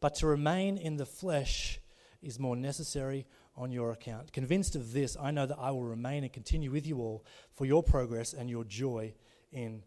[0.00, 1.78] But to remain in the flesh
[2.22, 4.32] is more necessary on your account.
[4.32, 7.66] Convinced of this, I know that I will remain and continue with you all for
[7.66, 9.14] your progress and your joy
[9.52, 9.82] in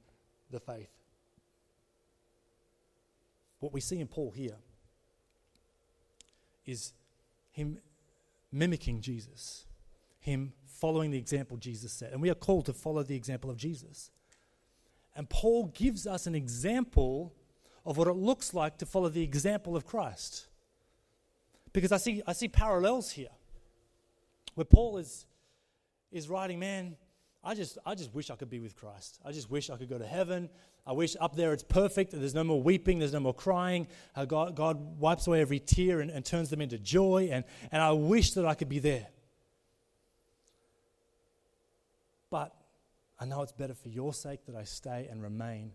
[0.52, 0.90] the faith.
[3.60, 4.58] What we see in Paul here
[6.66, 6.94] is
[7.52, 7.80] him
[8.52, 9.66] mimicking Jesus,
[10.20, 12.12] him following the example Jesus set.
[12.12, 14.12] And we are called to follow the example of Jesus.
[15.16, 17.34] And Paul gives us an example
[17.86, 20.48] of what it looks like to follow the example of Christ.
[21.72, 23.30] Because I see, I see parallels here
[24.56, 25.26] where Paul is,
[26.12, 26.96] is writing, man,
[27.44, 29.20] I just, I just wish I could be with Christ.
[29.26, 30.50] I just wish I could go to heaven.
[30.88, 32.12] I wish up there it's perfect.
[32.12, 33.00] There's no more weeping.
[33.00, 33.88] There's no more crying.
[34.28, 37.30] God, God wipes away every tear and, and turns them into joy.
[37.32, 39.08] And, and I wish that I could be there.
[42.30, 42.56] But
[43.24, 45.72] I know it's better for your sake that I stay and remain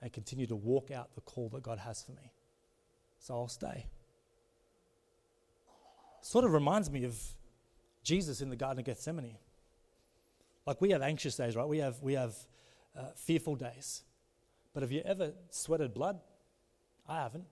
[0.00, 2.32] and continue to walk out the call that God has for me.
[3.18, 3.84] So I'll stay.
[6.22, 7.20] Sort of reminds me of
[8.02, 9.36] Jesus in the Garden of Gethsemane.
[10.64, 11.68] Like we have anxious days, right?
[11.68, 12.34] We have, we have
[12.98, 14.02] uh, fearful days.
[14.72, 16.18] But have you ever sweated blood?
[17.06, 17.44] I haven't.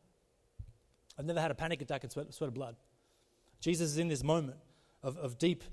[1.18, 2.76] I've never had a panic attack and sweat, sweated blood.
[3.60, 4.56] Jesus is in this moment
[5.02, 5.64] of, of deep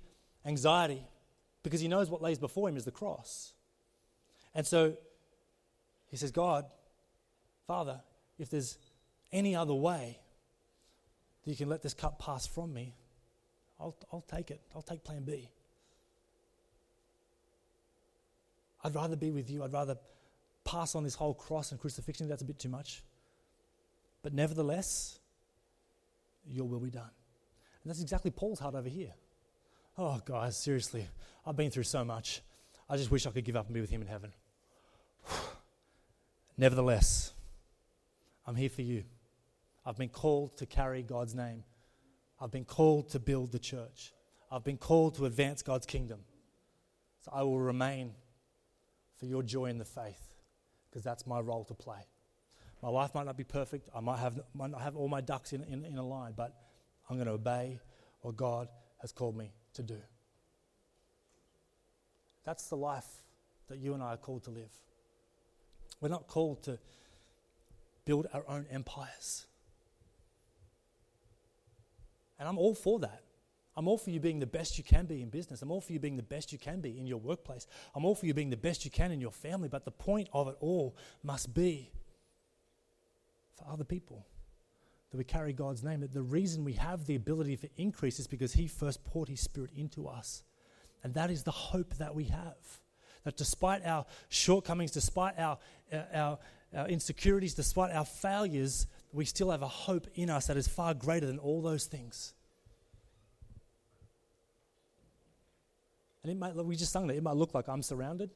[0.45, 1.07] anxiety
[1.65, 3.53] because he knows what lays before him is the cross.
[4.53, 4.95] And so
[6.09, 6.65] he says, God,
[7.65, 8.01] Father,
[8.37, 8.77] if there's
[9.33, 10.19] any other way
[11.43, 12.93] that you can let this cup pass from me,
[13.79, 14.61] I'll, I'll take it.
[14.75, 15.49] I'll take plan B.
[18.83, 19.63] I'd rather be with you.
[19.63, 19.97] I'd rather
[20.63, 22.29] pass on this whole cross and crucifixion.
[22.29, 23.03] That's a bit too much.
[24.21, 25.17] But nevertheless,
[26.47, 27.09] your will be done.
[27.83, 29.13] And that's exactly Paul's heart over here.
[29.97, 31.07] Oh, guys, seriously,
[31.45, 32.41] I've been through so much.
[32.89, 34.33] I just wish I could give up and be with him in heaven.
[36.57, 37.31] Nevertheless,
[38.45, 39.05] I'm here for you.
[39.85, 41.63] I've been called to carry God's name.
[42.41, 44.13] I've been called to build the church.
[44.51, 46.19] I've been called to advance God's kingdom.
[47.21, 48.11] So I will remain
[49.17, 50.33] for your joy in the faith
[50.89, 52.05] because that's my role to play.
[52.83, 53.87] My life might not be perfect.
[53.95, 56.53] I might, have, might not have all my ducks in, in, in a line, but
[57.09, 57.79] I'm going to obey
[58.19, 58.67] what God
[59.01, 59.97] has called me to do.
[62.43, 63.07] That's the life
[63.67, 64.71] that you and I are called to live.
[65.99, 66.77] We're not called to
[68.05, 69.45] build our own empires.
[72.37, 73.21] And I'm all for that.
[73.77, 75.61] I'm all for you being the best you can be in business.
[75.61, 77.67] I'm all for you being the best you can be in your workplace.
[77.93, 79.67] I'm all for you being the best you can in your family.
[79.67, 81.91] But the point of it all must be
[83.57, 84.25] for other people
[85.15, 86.01] that we carry God's name.
[86.01, 89.39] That the reason we have the ability for increase is because He first poured His
[89.39, 90.43] Spirit into us.
[91.03, 92.57] And that is the hope that we have.
[93.23, 95.57] That despite our shortcomings, despite our,
[95.91, 96.39] uh, our,
[96.75, 100.93] our insecurities, despite our failures, we still have a hope in us that is far
[100.93, 102.33] greater than all those things.
[106.23, 108.31] And it might, we just sung that, it might look like I'm surrounded,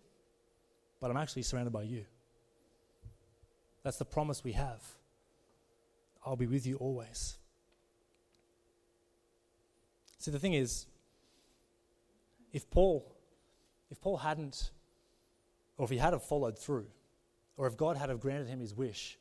[1.02, 2.06] but I'm actually surrounded by you.
[3.84, 4.82] That's the promise we have.
[6.26, 7.38] I'll be with you always.
[10.18, 10.86] See, the thing is,
[12.52, 13.16] if Paul,
[13.90, 14.72] if Paul hadn't,
[15.78, 16.88] or if he had have followed through,
[17.56, 19.18] or if God had have granted him his wish,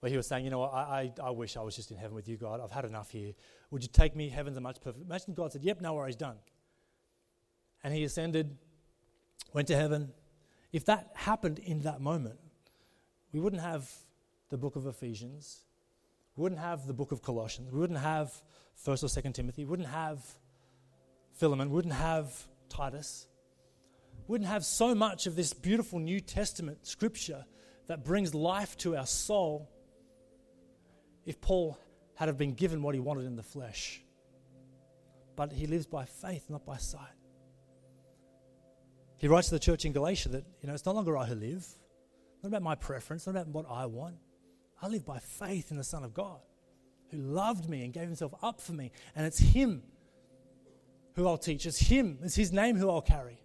[0.00, 2.14] where he was saying, you know, I, I, I wish I was just in heaven
[2.14, 2.60] with you, God.
[2.60, 3.32] I've had enough here.
[3.70, 4.28] Would you take me?
[4.28, 5.04] Heaven's a much perfect.
[5.04, 6.36] Imagine God said, yep, no worries, done.
[7.82, 8.56] And he ascended,
[9.52, 10.12] went to heaven.
[10.72, 12.38] If that happened in that moment,
[13.32, 13.90] we wouldn't have
[14.50, 15.60] the book of Ephesians.
[16.36, 17.70] We wouldn't have the book of Colossians.
[17.72, 18.32] We wouldn't have
[18.84, 19.64] 1st or 2nd Timothy.
[19.64, 20.24] We wouldn't have
[21.34, 21.70] Philemon.
[21.70, 22.32] We wouldn't have
[22.68, 23.26] Titus.
[24.26, 27.44] We wouldn't have so much of this beautiful New Testament scripture
[27.86, 29.70] that brings life to our soul
[31.24, 31.78] if Paul
[32.16, 34.02] had have been given what he wanted in the flesh.
[35.36, 37.00] But he lives by faith, not by sight.
[39.18, 41.34] He writes to the church in Galatia that, you know, it's no longer I who
[41.34, 41.66] live,
[42.42, 44.16] not about my preference, not about what I want.
[44.84, 46.40] I live by faith in the Son of God
[47.10, 48.92] who loved me and gave himself up for me.
[49.16, 49.82] And it's him
[51.14, 51.64] who I'll teach.
[51.64, 53.40] It's him, it's his name who I'll carry.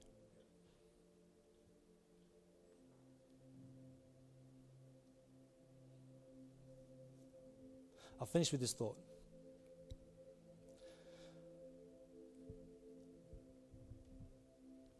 [8.20, 8.98] I'll finish with this thought.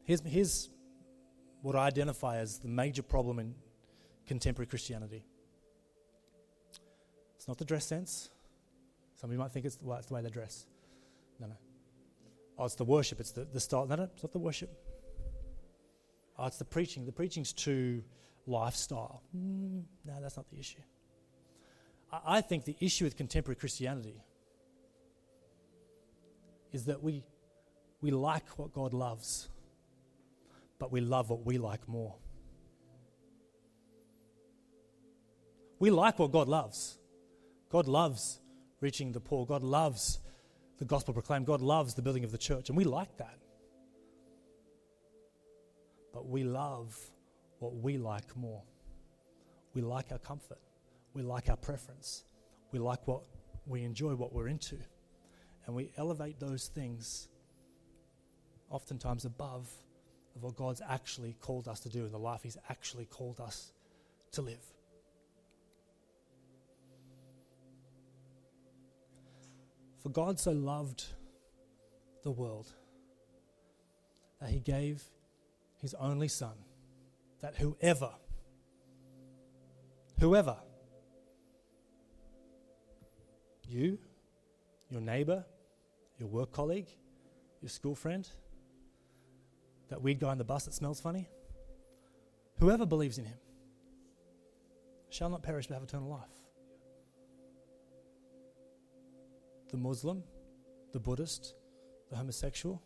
[0.06, 0.70] Here's, here's
[1.62, 3.56] what I identify as the major problem in
[4.26, 5.26] contemporary Christianity.
[7.50, 8.30] Not the dress sense.
[9.16, 10.68] Some of you might think it's the, well, it's the way they dress.
[11.40, 11.56] No, no.
[12.60, 13.20] Oh, it's the worship.
[13.20, 13.88] It's the, the style.
[13.88, 14.70] No, no, it's not the worship.
[16.38, 17.08] Oh, it's the preaching.
[17.08, 18.04] The preaching's too
[18.46, 19.24] lifestyle.
[19.36, 20.78] Mm, no, that's not the issue.
[22.12, 24.22] I, I think the issue with contemporary Christianity
[26.72, 27.24] is that we,
[28.00, 29.50] we like what God loves,
[30.78, 32.14] but we love what we like more.
[35.80, 36.99] We like what God loves.
[37.70, 38.40] God loves
[38.82, 39.46] reaching the poor.
[39.46, 40.20] God loves
[40.78, 41.46] the gospel proclaimed.
[41.46, 43.38] God loves the building of the church, and we like that.
[46.14, 46.98] But we love
[47.60, 48.64] what we like more.
[49.74, 50.60] We like our comfort.
[51.14, 52.24] We like our preference.
[52.72, 53.24] We like what
[53.68, 54.78] we enjoy, what we're into.
[55.66, 57.28] And we elevate those things
[58.70, 59.70] oftentimes above
[60.36, 63.72] of what God's actually called us to do and the life He's actually called us
[64.32, 64.64] to live.
[70.10, 71.04] For God so loved
[72.24, 72.66] the world
[74.42, 75.04] that He gave
[75.84, 76.56] His only Son,
[77.42, 78.10] that whoever,
[80.20, 80.58] whoever,
[83.68, 84.00] you,
[84.90, 85.46] your neighbor,
[86.18, 86.90] your work colleague,
[87.62, 88.28] your school friend,
[89.90, 91.30] that weird guy on the bus that smells funny,
[92.58, 93.38] whoever believes in him
[95.12, 96.39] shall not perish but have eternal life.
[99.72, 100.24] The Muslim,
[100.94, 101.54] the Buddhist,
[102.10, 102.82] the homosexual.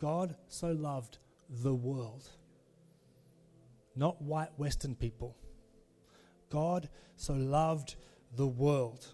[0.00, 1.18] God so loved
[1.50, 2.28] the world,
[3.96, 5.36] not white Western people.
[6.50, 7.96] God so loved
[8.36, 9.06] the world.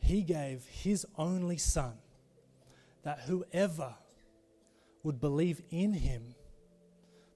[0.00, 1.94] He gave His only Son
[3.02, 3.94] that whoever
[5.02, 6.34] would believe in Him,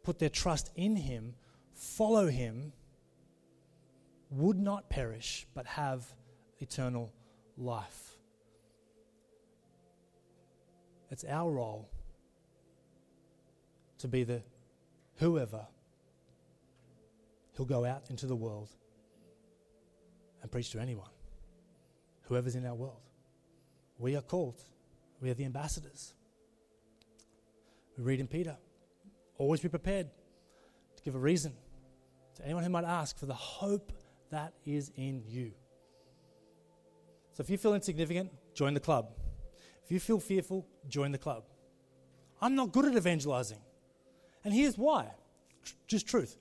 [0.03, 1.35] put their trust in Him,
[1.75, 2.73] follow Him,
[4.31, 6.13] would not perish but have
[6.61, 7.13] eternal
[7.57, 8.17] life.
[11.11, 11.91] It's our role
[13.99, 14.43] to be the
[15.17, 15.67] whoever
[17.55, 18.71] who'll go out into the world
[20.43, 21.11] and preach to anyone,
[22.23, 23.03] whoever's in our world.
[23.99, 24.63] We are called,
[25.21, 26.15] we are the ambassadors.
[27.99, 28.57] We read in Peter
[29.41, 30.07] always be prepared
[30.97, 31.55] to give a reason
[32.37, 33.91] to anyone who might ask for the hope
[34.31, 35.53] that is in you.
[37.41, 39.13] So if you feel insignificant, join the club.
[39.83, 41.45] If you feel fearful, join the club.
[42.43, 43.57] I'm not good at evangelizing.
[44.45, 45.07] And here's why
[45.87, 46.37] just truth.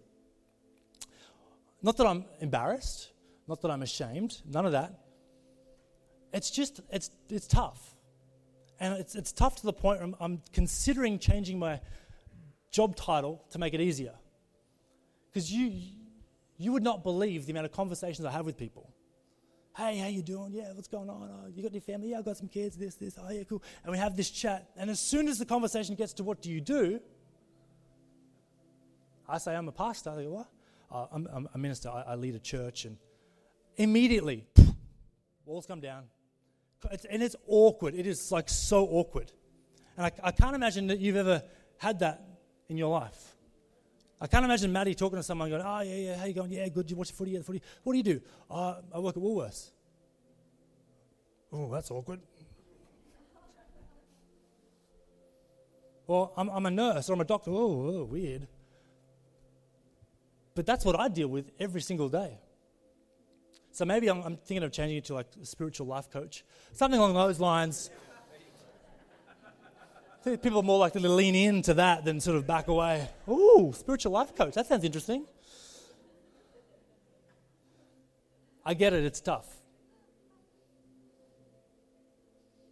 [1.82, 3.14] Not that I'm embarrassed,
[3.48, 4.94] not that I'm ashamed, none of that.
[6.34, 7.96] It's just, it's, it's tough.
[8.82, 11.80] And it's, it's tough to the point where I'm, I'm considering changing my
[12.72, 14.16] job title to make it easier.
[15.32, 15.80] Because you,
[16.58, 18.94] you would not believe the amount of conversations I have with people.
[19.80, 20.52] Hey, how you doing?
[20.52, 21.30] Yeah, what's going on?
[21.32, 22.10] Oh, you got any family?
[22.10, 23.18] Yeah, I got some kids, this, this.
[23.18, 23.64] Oh, yeah, cool.
[23.84, 24.70] And we have this chat.
[24.76, 27.00] And as soon as the conversation gets to what do you do,
[29.26, 30.14] I say, I'm a pastor.
[30.18, 30.50] They go, what?
[30.92, 31.88] Uh, I'm, I'm, a minister.
[31.88, 32.84] I, I lead a church.
[32.84, 32.98] And
[33.78, 34.46] immediately,
[35.46, 36.04] walls come down.
[36.92, 37.96] It's, and it's awkward.
[37.96, 39.32] It is like so awkward.
[39.96, 41.42] And I, I can't imagine that you've ever
[41.78, 42.22] had that
[42.68, 43.38] in your life.
[44.22, 46.52] I can't imagine Maddie talking to someone going, oh, yeah, yeah, how you going?
[46.52, 46.90] Yeah, good.
[46.92, 47.32] You watch the footy?
[47.32, 47.62] Yeah, the footy.
[47.84, 48.22] What do you do?
[48.52, 49.72] Uh, I work at Woolworths.
[51.54, 52.20] Oh, that's awkward.
[56.06, 57.52] Or I'm, I'm a nurse or I'm a doctor.
[57.52, 58.48] Oh, weird.
[60.54, 62.40] But that's what I deal with every single day.
[63.72, 66.44] So maybe I'm, I'm thinking of changing it to like a spiritual life coach,
[66.74, 67.90] something along those lines.
[70.38, 73.10] People are more likely to lean into that than sort of back away.
[73.28, 74.54] Ooh, spiritual life coach.
[74.54, 75.26] That sounds interesting.
[78.66, 79.48] I get it, it's tough.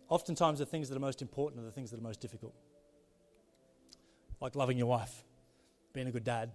[0.09, 2.53] Oftentimes, the things that are most important are the things that are most difficult.
[4.39, 5.23] Like loving your wife,
[5.93, 6.51] being a good dad,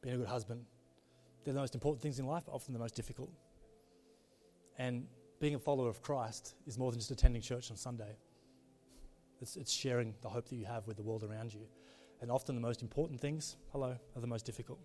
[0.00, 0.64] being a good husband.
[1.44, 3.30] They're the most important things in life, but often the most difficult.
[4.78, 5.06] And
[5.38, 8.16] being a follower of Christ is more than just attending church on Sunday.
[9.42, 11.66] It's, it's sharing the hope that you have with the world around you.
[12.20, 14.78] And often the most important things, hello, are the most difficult.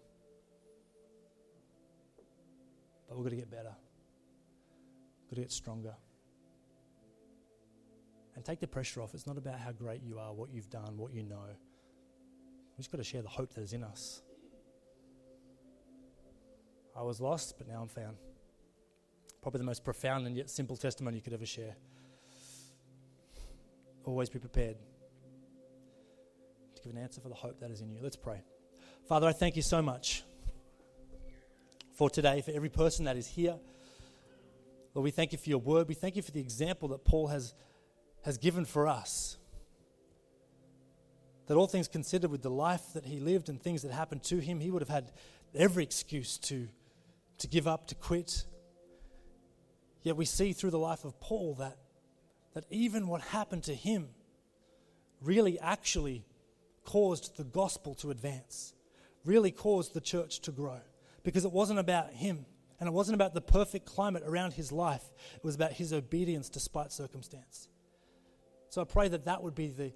[3.08, 3.76] But we've got to get better.
[5.22, 5.94] We've got to get stronger.
[8.36, 9.14] And take the pressure off.
[9.14, 11.46] It's not about how great you are, what you've done, what you know.
[11.46, 14.24] We've just got to share the hope that is in us.
[16.96, 18.18] I was lost, but now I'm found.
[19.44, 21.76] Probably the most profound and yet simple testimony you could ever share.
[24.08, 24.78] Always be prepared
[26.76, 28.00] to give an answer for the hope that is in you.
[28.02, 28.40] Let's pray.
[29.06, 30.24] Father, I thank you so much
[31.94, 33.58] for today, for every person that is here.
[34.94, 35.90] Lord, we thank you for your word.
[35.90, 37.54] We thank you for the example that Paul has,
[38.24, 39.36] has given for us.
[41.48, 44.40] That all things considered, with the life that he lived and things that happened to
[44.40, 45.12] him, he would have had
[45.54, 46.70] every excuse to,
[47.40, 48.46] to give up, to quit.
[50.02, 51.76] Yet we see through the life of Paul that,
[52.58, 54.08] that even what happened to him
[55.22, 56.26] really actually
[56.84, 58.74] caused the gospel to advance,
[59.24, 60.80] really caused the church to grow.
[61.22, 62.48] Because it wasn't about him
[62.80, 65.04] and it wasn't about the perfect climate around his life,
[65.36, 67.70] it was about his obedience despite circumstance.
[68.70, 69.94] So I pray that that would be the,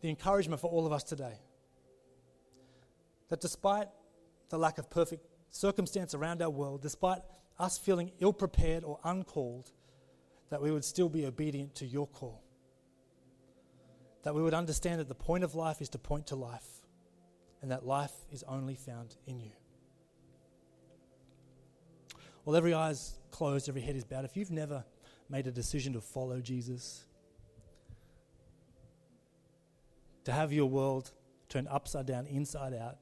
[0.00, 1.40] the encouragement for all of us today.
[3.30, 3.88] That despite
[4.48, 7.22] the lack of perfect circumstance around our world, despite
[7.58, 9.72] us feeling ill prepared or uncalled,
[10.54, 12.40] that we would still be obedient to your call.
[14.22, 16.68] That we would understand that the point of life is to point to life,
[17.60, 19.50] and that life is only found in you.
[22.44, 24.84] While every eye is closed, every head is bowed, if you've never
[25.28, 27.02] made a decision to follow Jesus,
[30.22, 31.10] to have your world
[31.48, 32.98] turned upside down, inside out,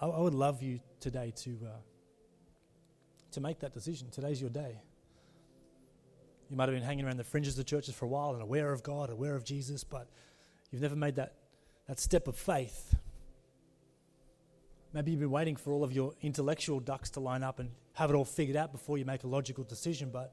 [0.00, 1.78] I, I would love you today to, uh,
[3.30, 4.10] to make that decision.
[4.10, 4.80] Today's your day.
[6.50, 8.72] You might have been hanging around the fringes of churches for a while and aware
[8.72, 10.08] of God, aware of Jesus, but
[10.70, 11.34] you've never made that,
[11.88, 12.94] that step of faith
[14.96, 18.08] Maybe you've been waiting for all of your intellectual ducks to line up and have
[18.08, 20.32] it all figured out before you make a logical decision, but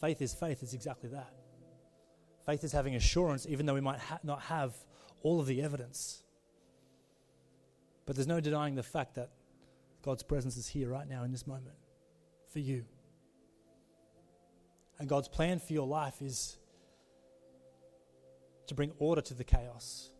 [0.00, 1.32] faith is faith, it's exactly that.
[2.46, 4.74] Faith is having assurance, even though we might ha- not have
[5.22, 6.24] all of the evidence.
[8.04, 9.30] But there's no denying the fact that
[10.02, 11.76] God's presence is here right now in this moment
[12.58, 12.84] for you.
[14.98, 16.58] And God's plan for your life is
[18.66, 20.10] to bring order to the chaos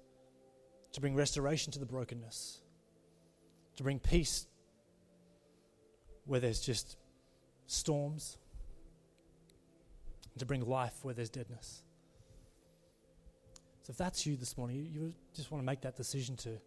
[0.93, 2.61] to bring restoration to the brokenness,
[3.77, 4.47] to bring peace
[6.25, 6.97] where there's just
[7.67, 8.39] storms,
[10.39, 11.83] to bring life where there's deadness.
[13.83, 16.59] So if that's you this morning, you, you just want to make that decision to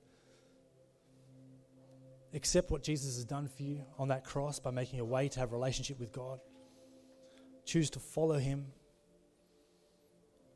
[2.33, 5.39] accept what Jesus has done for you on that cross by making a way to
[5.39, 6.39] have a relationship with God.
[7.65, 8.67] Choose to follow Him.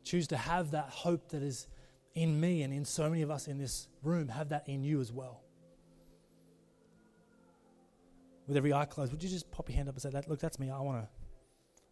[0.03, 1.67] Choose to have that hope that is
[2.13, 5.01] in me and in so many of us in this room have that in you
[5.01, 5.41] as well.
[8.47, 10.39] With every eye closed, would you just pop your hand up and say, that, Look,
[10.39, 10.69] that's me.
[10.69, 11.09] I want to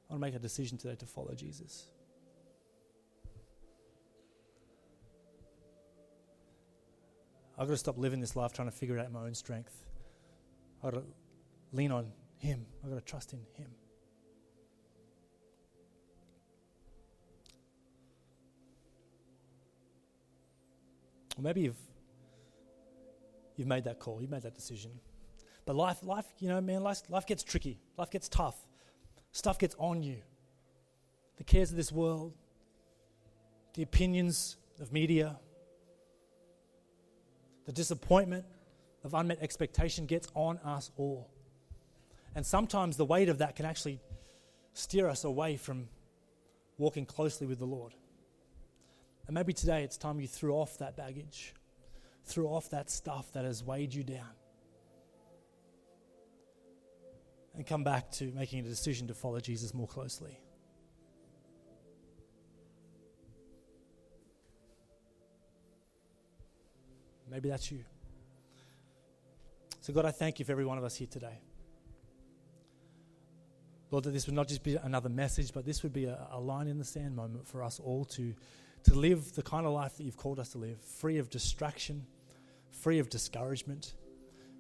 [0.10, 1.88] I want to make a decision today to follow Jesus.
[7.64, 9.86] I've got to stop living this life trying to figure out my own strength.
[10.84, 11.06] I've got to
[11.72, 12.66] lean on Him.
[12.84, 13.70] I've got to trust in Him.
[21.38, 21.78] Or maybe you've,
[23.56, 24.92] you've made that call, you've made that decision.
[25.66, 27.80] But life, life, you know, man, life, life gets tricky.
[27.96, 28.58] Life gets tough.
[29.32, 30.18] Stuff gets on you.
[31.38, 32.34] The cares of this world,
[33.74, 35.38] the opinions of media,
[37.66, 38.46] the disappointment
[39.04, 41.30] of unmet expectation gets on us all.
[42.36, 44.00] And sometimes the weight of that can actually
[44.74, 45.88] steer us away from
[46.78, 47.94] walking closely with the Lord.
[49.28, 51.54] And maybe today it's time you threw off that baggage,
[52.26, 54.34] threw off that stuff that has weighed you down,
[57.56, 60.40] and come back to making a decision to follow Jesus more closely.
[67.34, 67.84] Maybe that's you.
[69.82, 71.42] So, God, I thank you for every one of us here today.
[73.92, 76.40] Lord, that this would not just be another message, but this would be a, a
[76.40, 78.34] line in the sand moment for us all to
[78.84, 82.06] to live the kind of life that you've called us to live, free of distraction,
[82.72, 83.94] free of discouragement,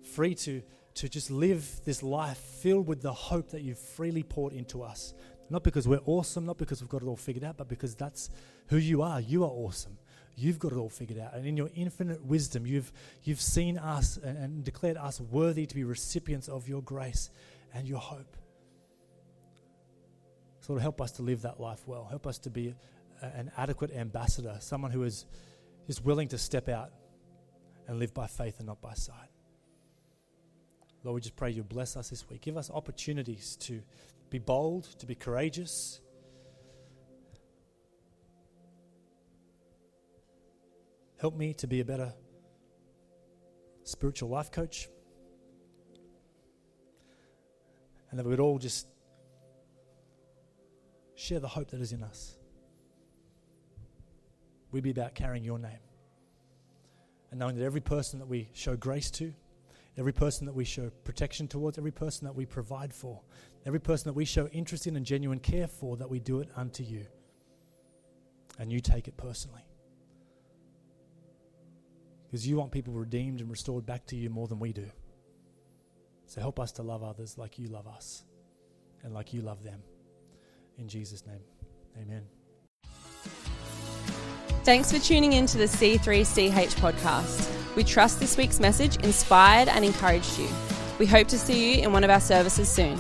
[0.02, 0.62] free to,
[0.96, 5.14] to just live this life filled with the hope that you've freely poured into us.
[5.50, 8.30] Not because we're awesome, not because we've got it all figured out, but because that's
[8.68, 9.20] who you are.
[9.20, 9.98] You are awesome.
[10.36, 11.34] You've got it all figured out.
[11.36, 12.92] And in your infinite wisdom, you've,
[13.24, 17.30] you've seen us and, declared us worthy to be recipients of your grace
[17.74, 18.36] and your hope.
[20.62, 22.08] So, Lord, help us to live that life well.
[22.10, 22.74] Help us to be
[23.22, 25.26] an adequate ambassador, someone who is,
[25.88, 26.92] is willing to step out
[27.88, 29.30] and live by faith and not by sight.
[31.04, 32.42] Lord, we just pray you bless us this week.
[32.42, 33.82] Give us opportunities to
[34.30, 36.00] be bold, to be courageous.
[41.24, 42.14] Help me to be a better
[43.86, 44.90] spiritual life coach.
[48.10, 48.88] And that we would all just
[51.16, 52.36] share the hope that is in us.
[54.72, 55.80] we'd be about carrying your name.
[57.32, 59.34] And knowing that every person that we show grace to,
[59.98, 63.22] every person that we show protection towards, every person that we provide for,
[63.66, 66.50] every person that we show interest in and genuine care for, that we do it
[66.58, 67.06] unto you.
[68.60, 69.64] And you take it personally.
[72.34, 74.88] Because you want people redeemed and restored back to you more than we do.
[76.26, 78.24] So help us to love others like you love us
[79.04, 79.84] and like you love them.
[80.80, 81.44] In Jesus' name,
[82.02, 82.24] amen.
[84.64, 87.76] Thanks for tuning in to the C3CH podcast.
[87.76, 90.50] We trust this week's message inspired and encouraged you.
[90.98, 92.98] We hope to see you in one of our services soon.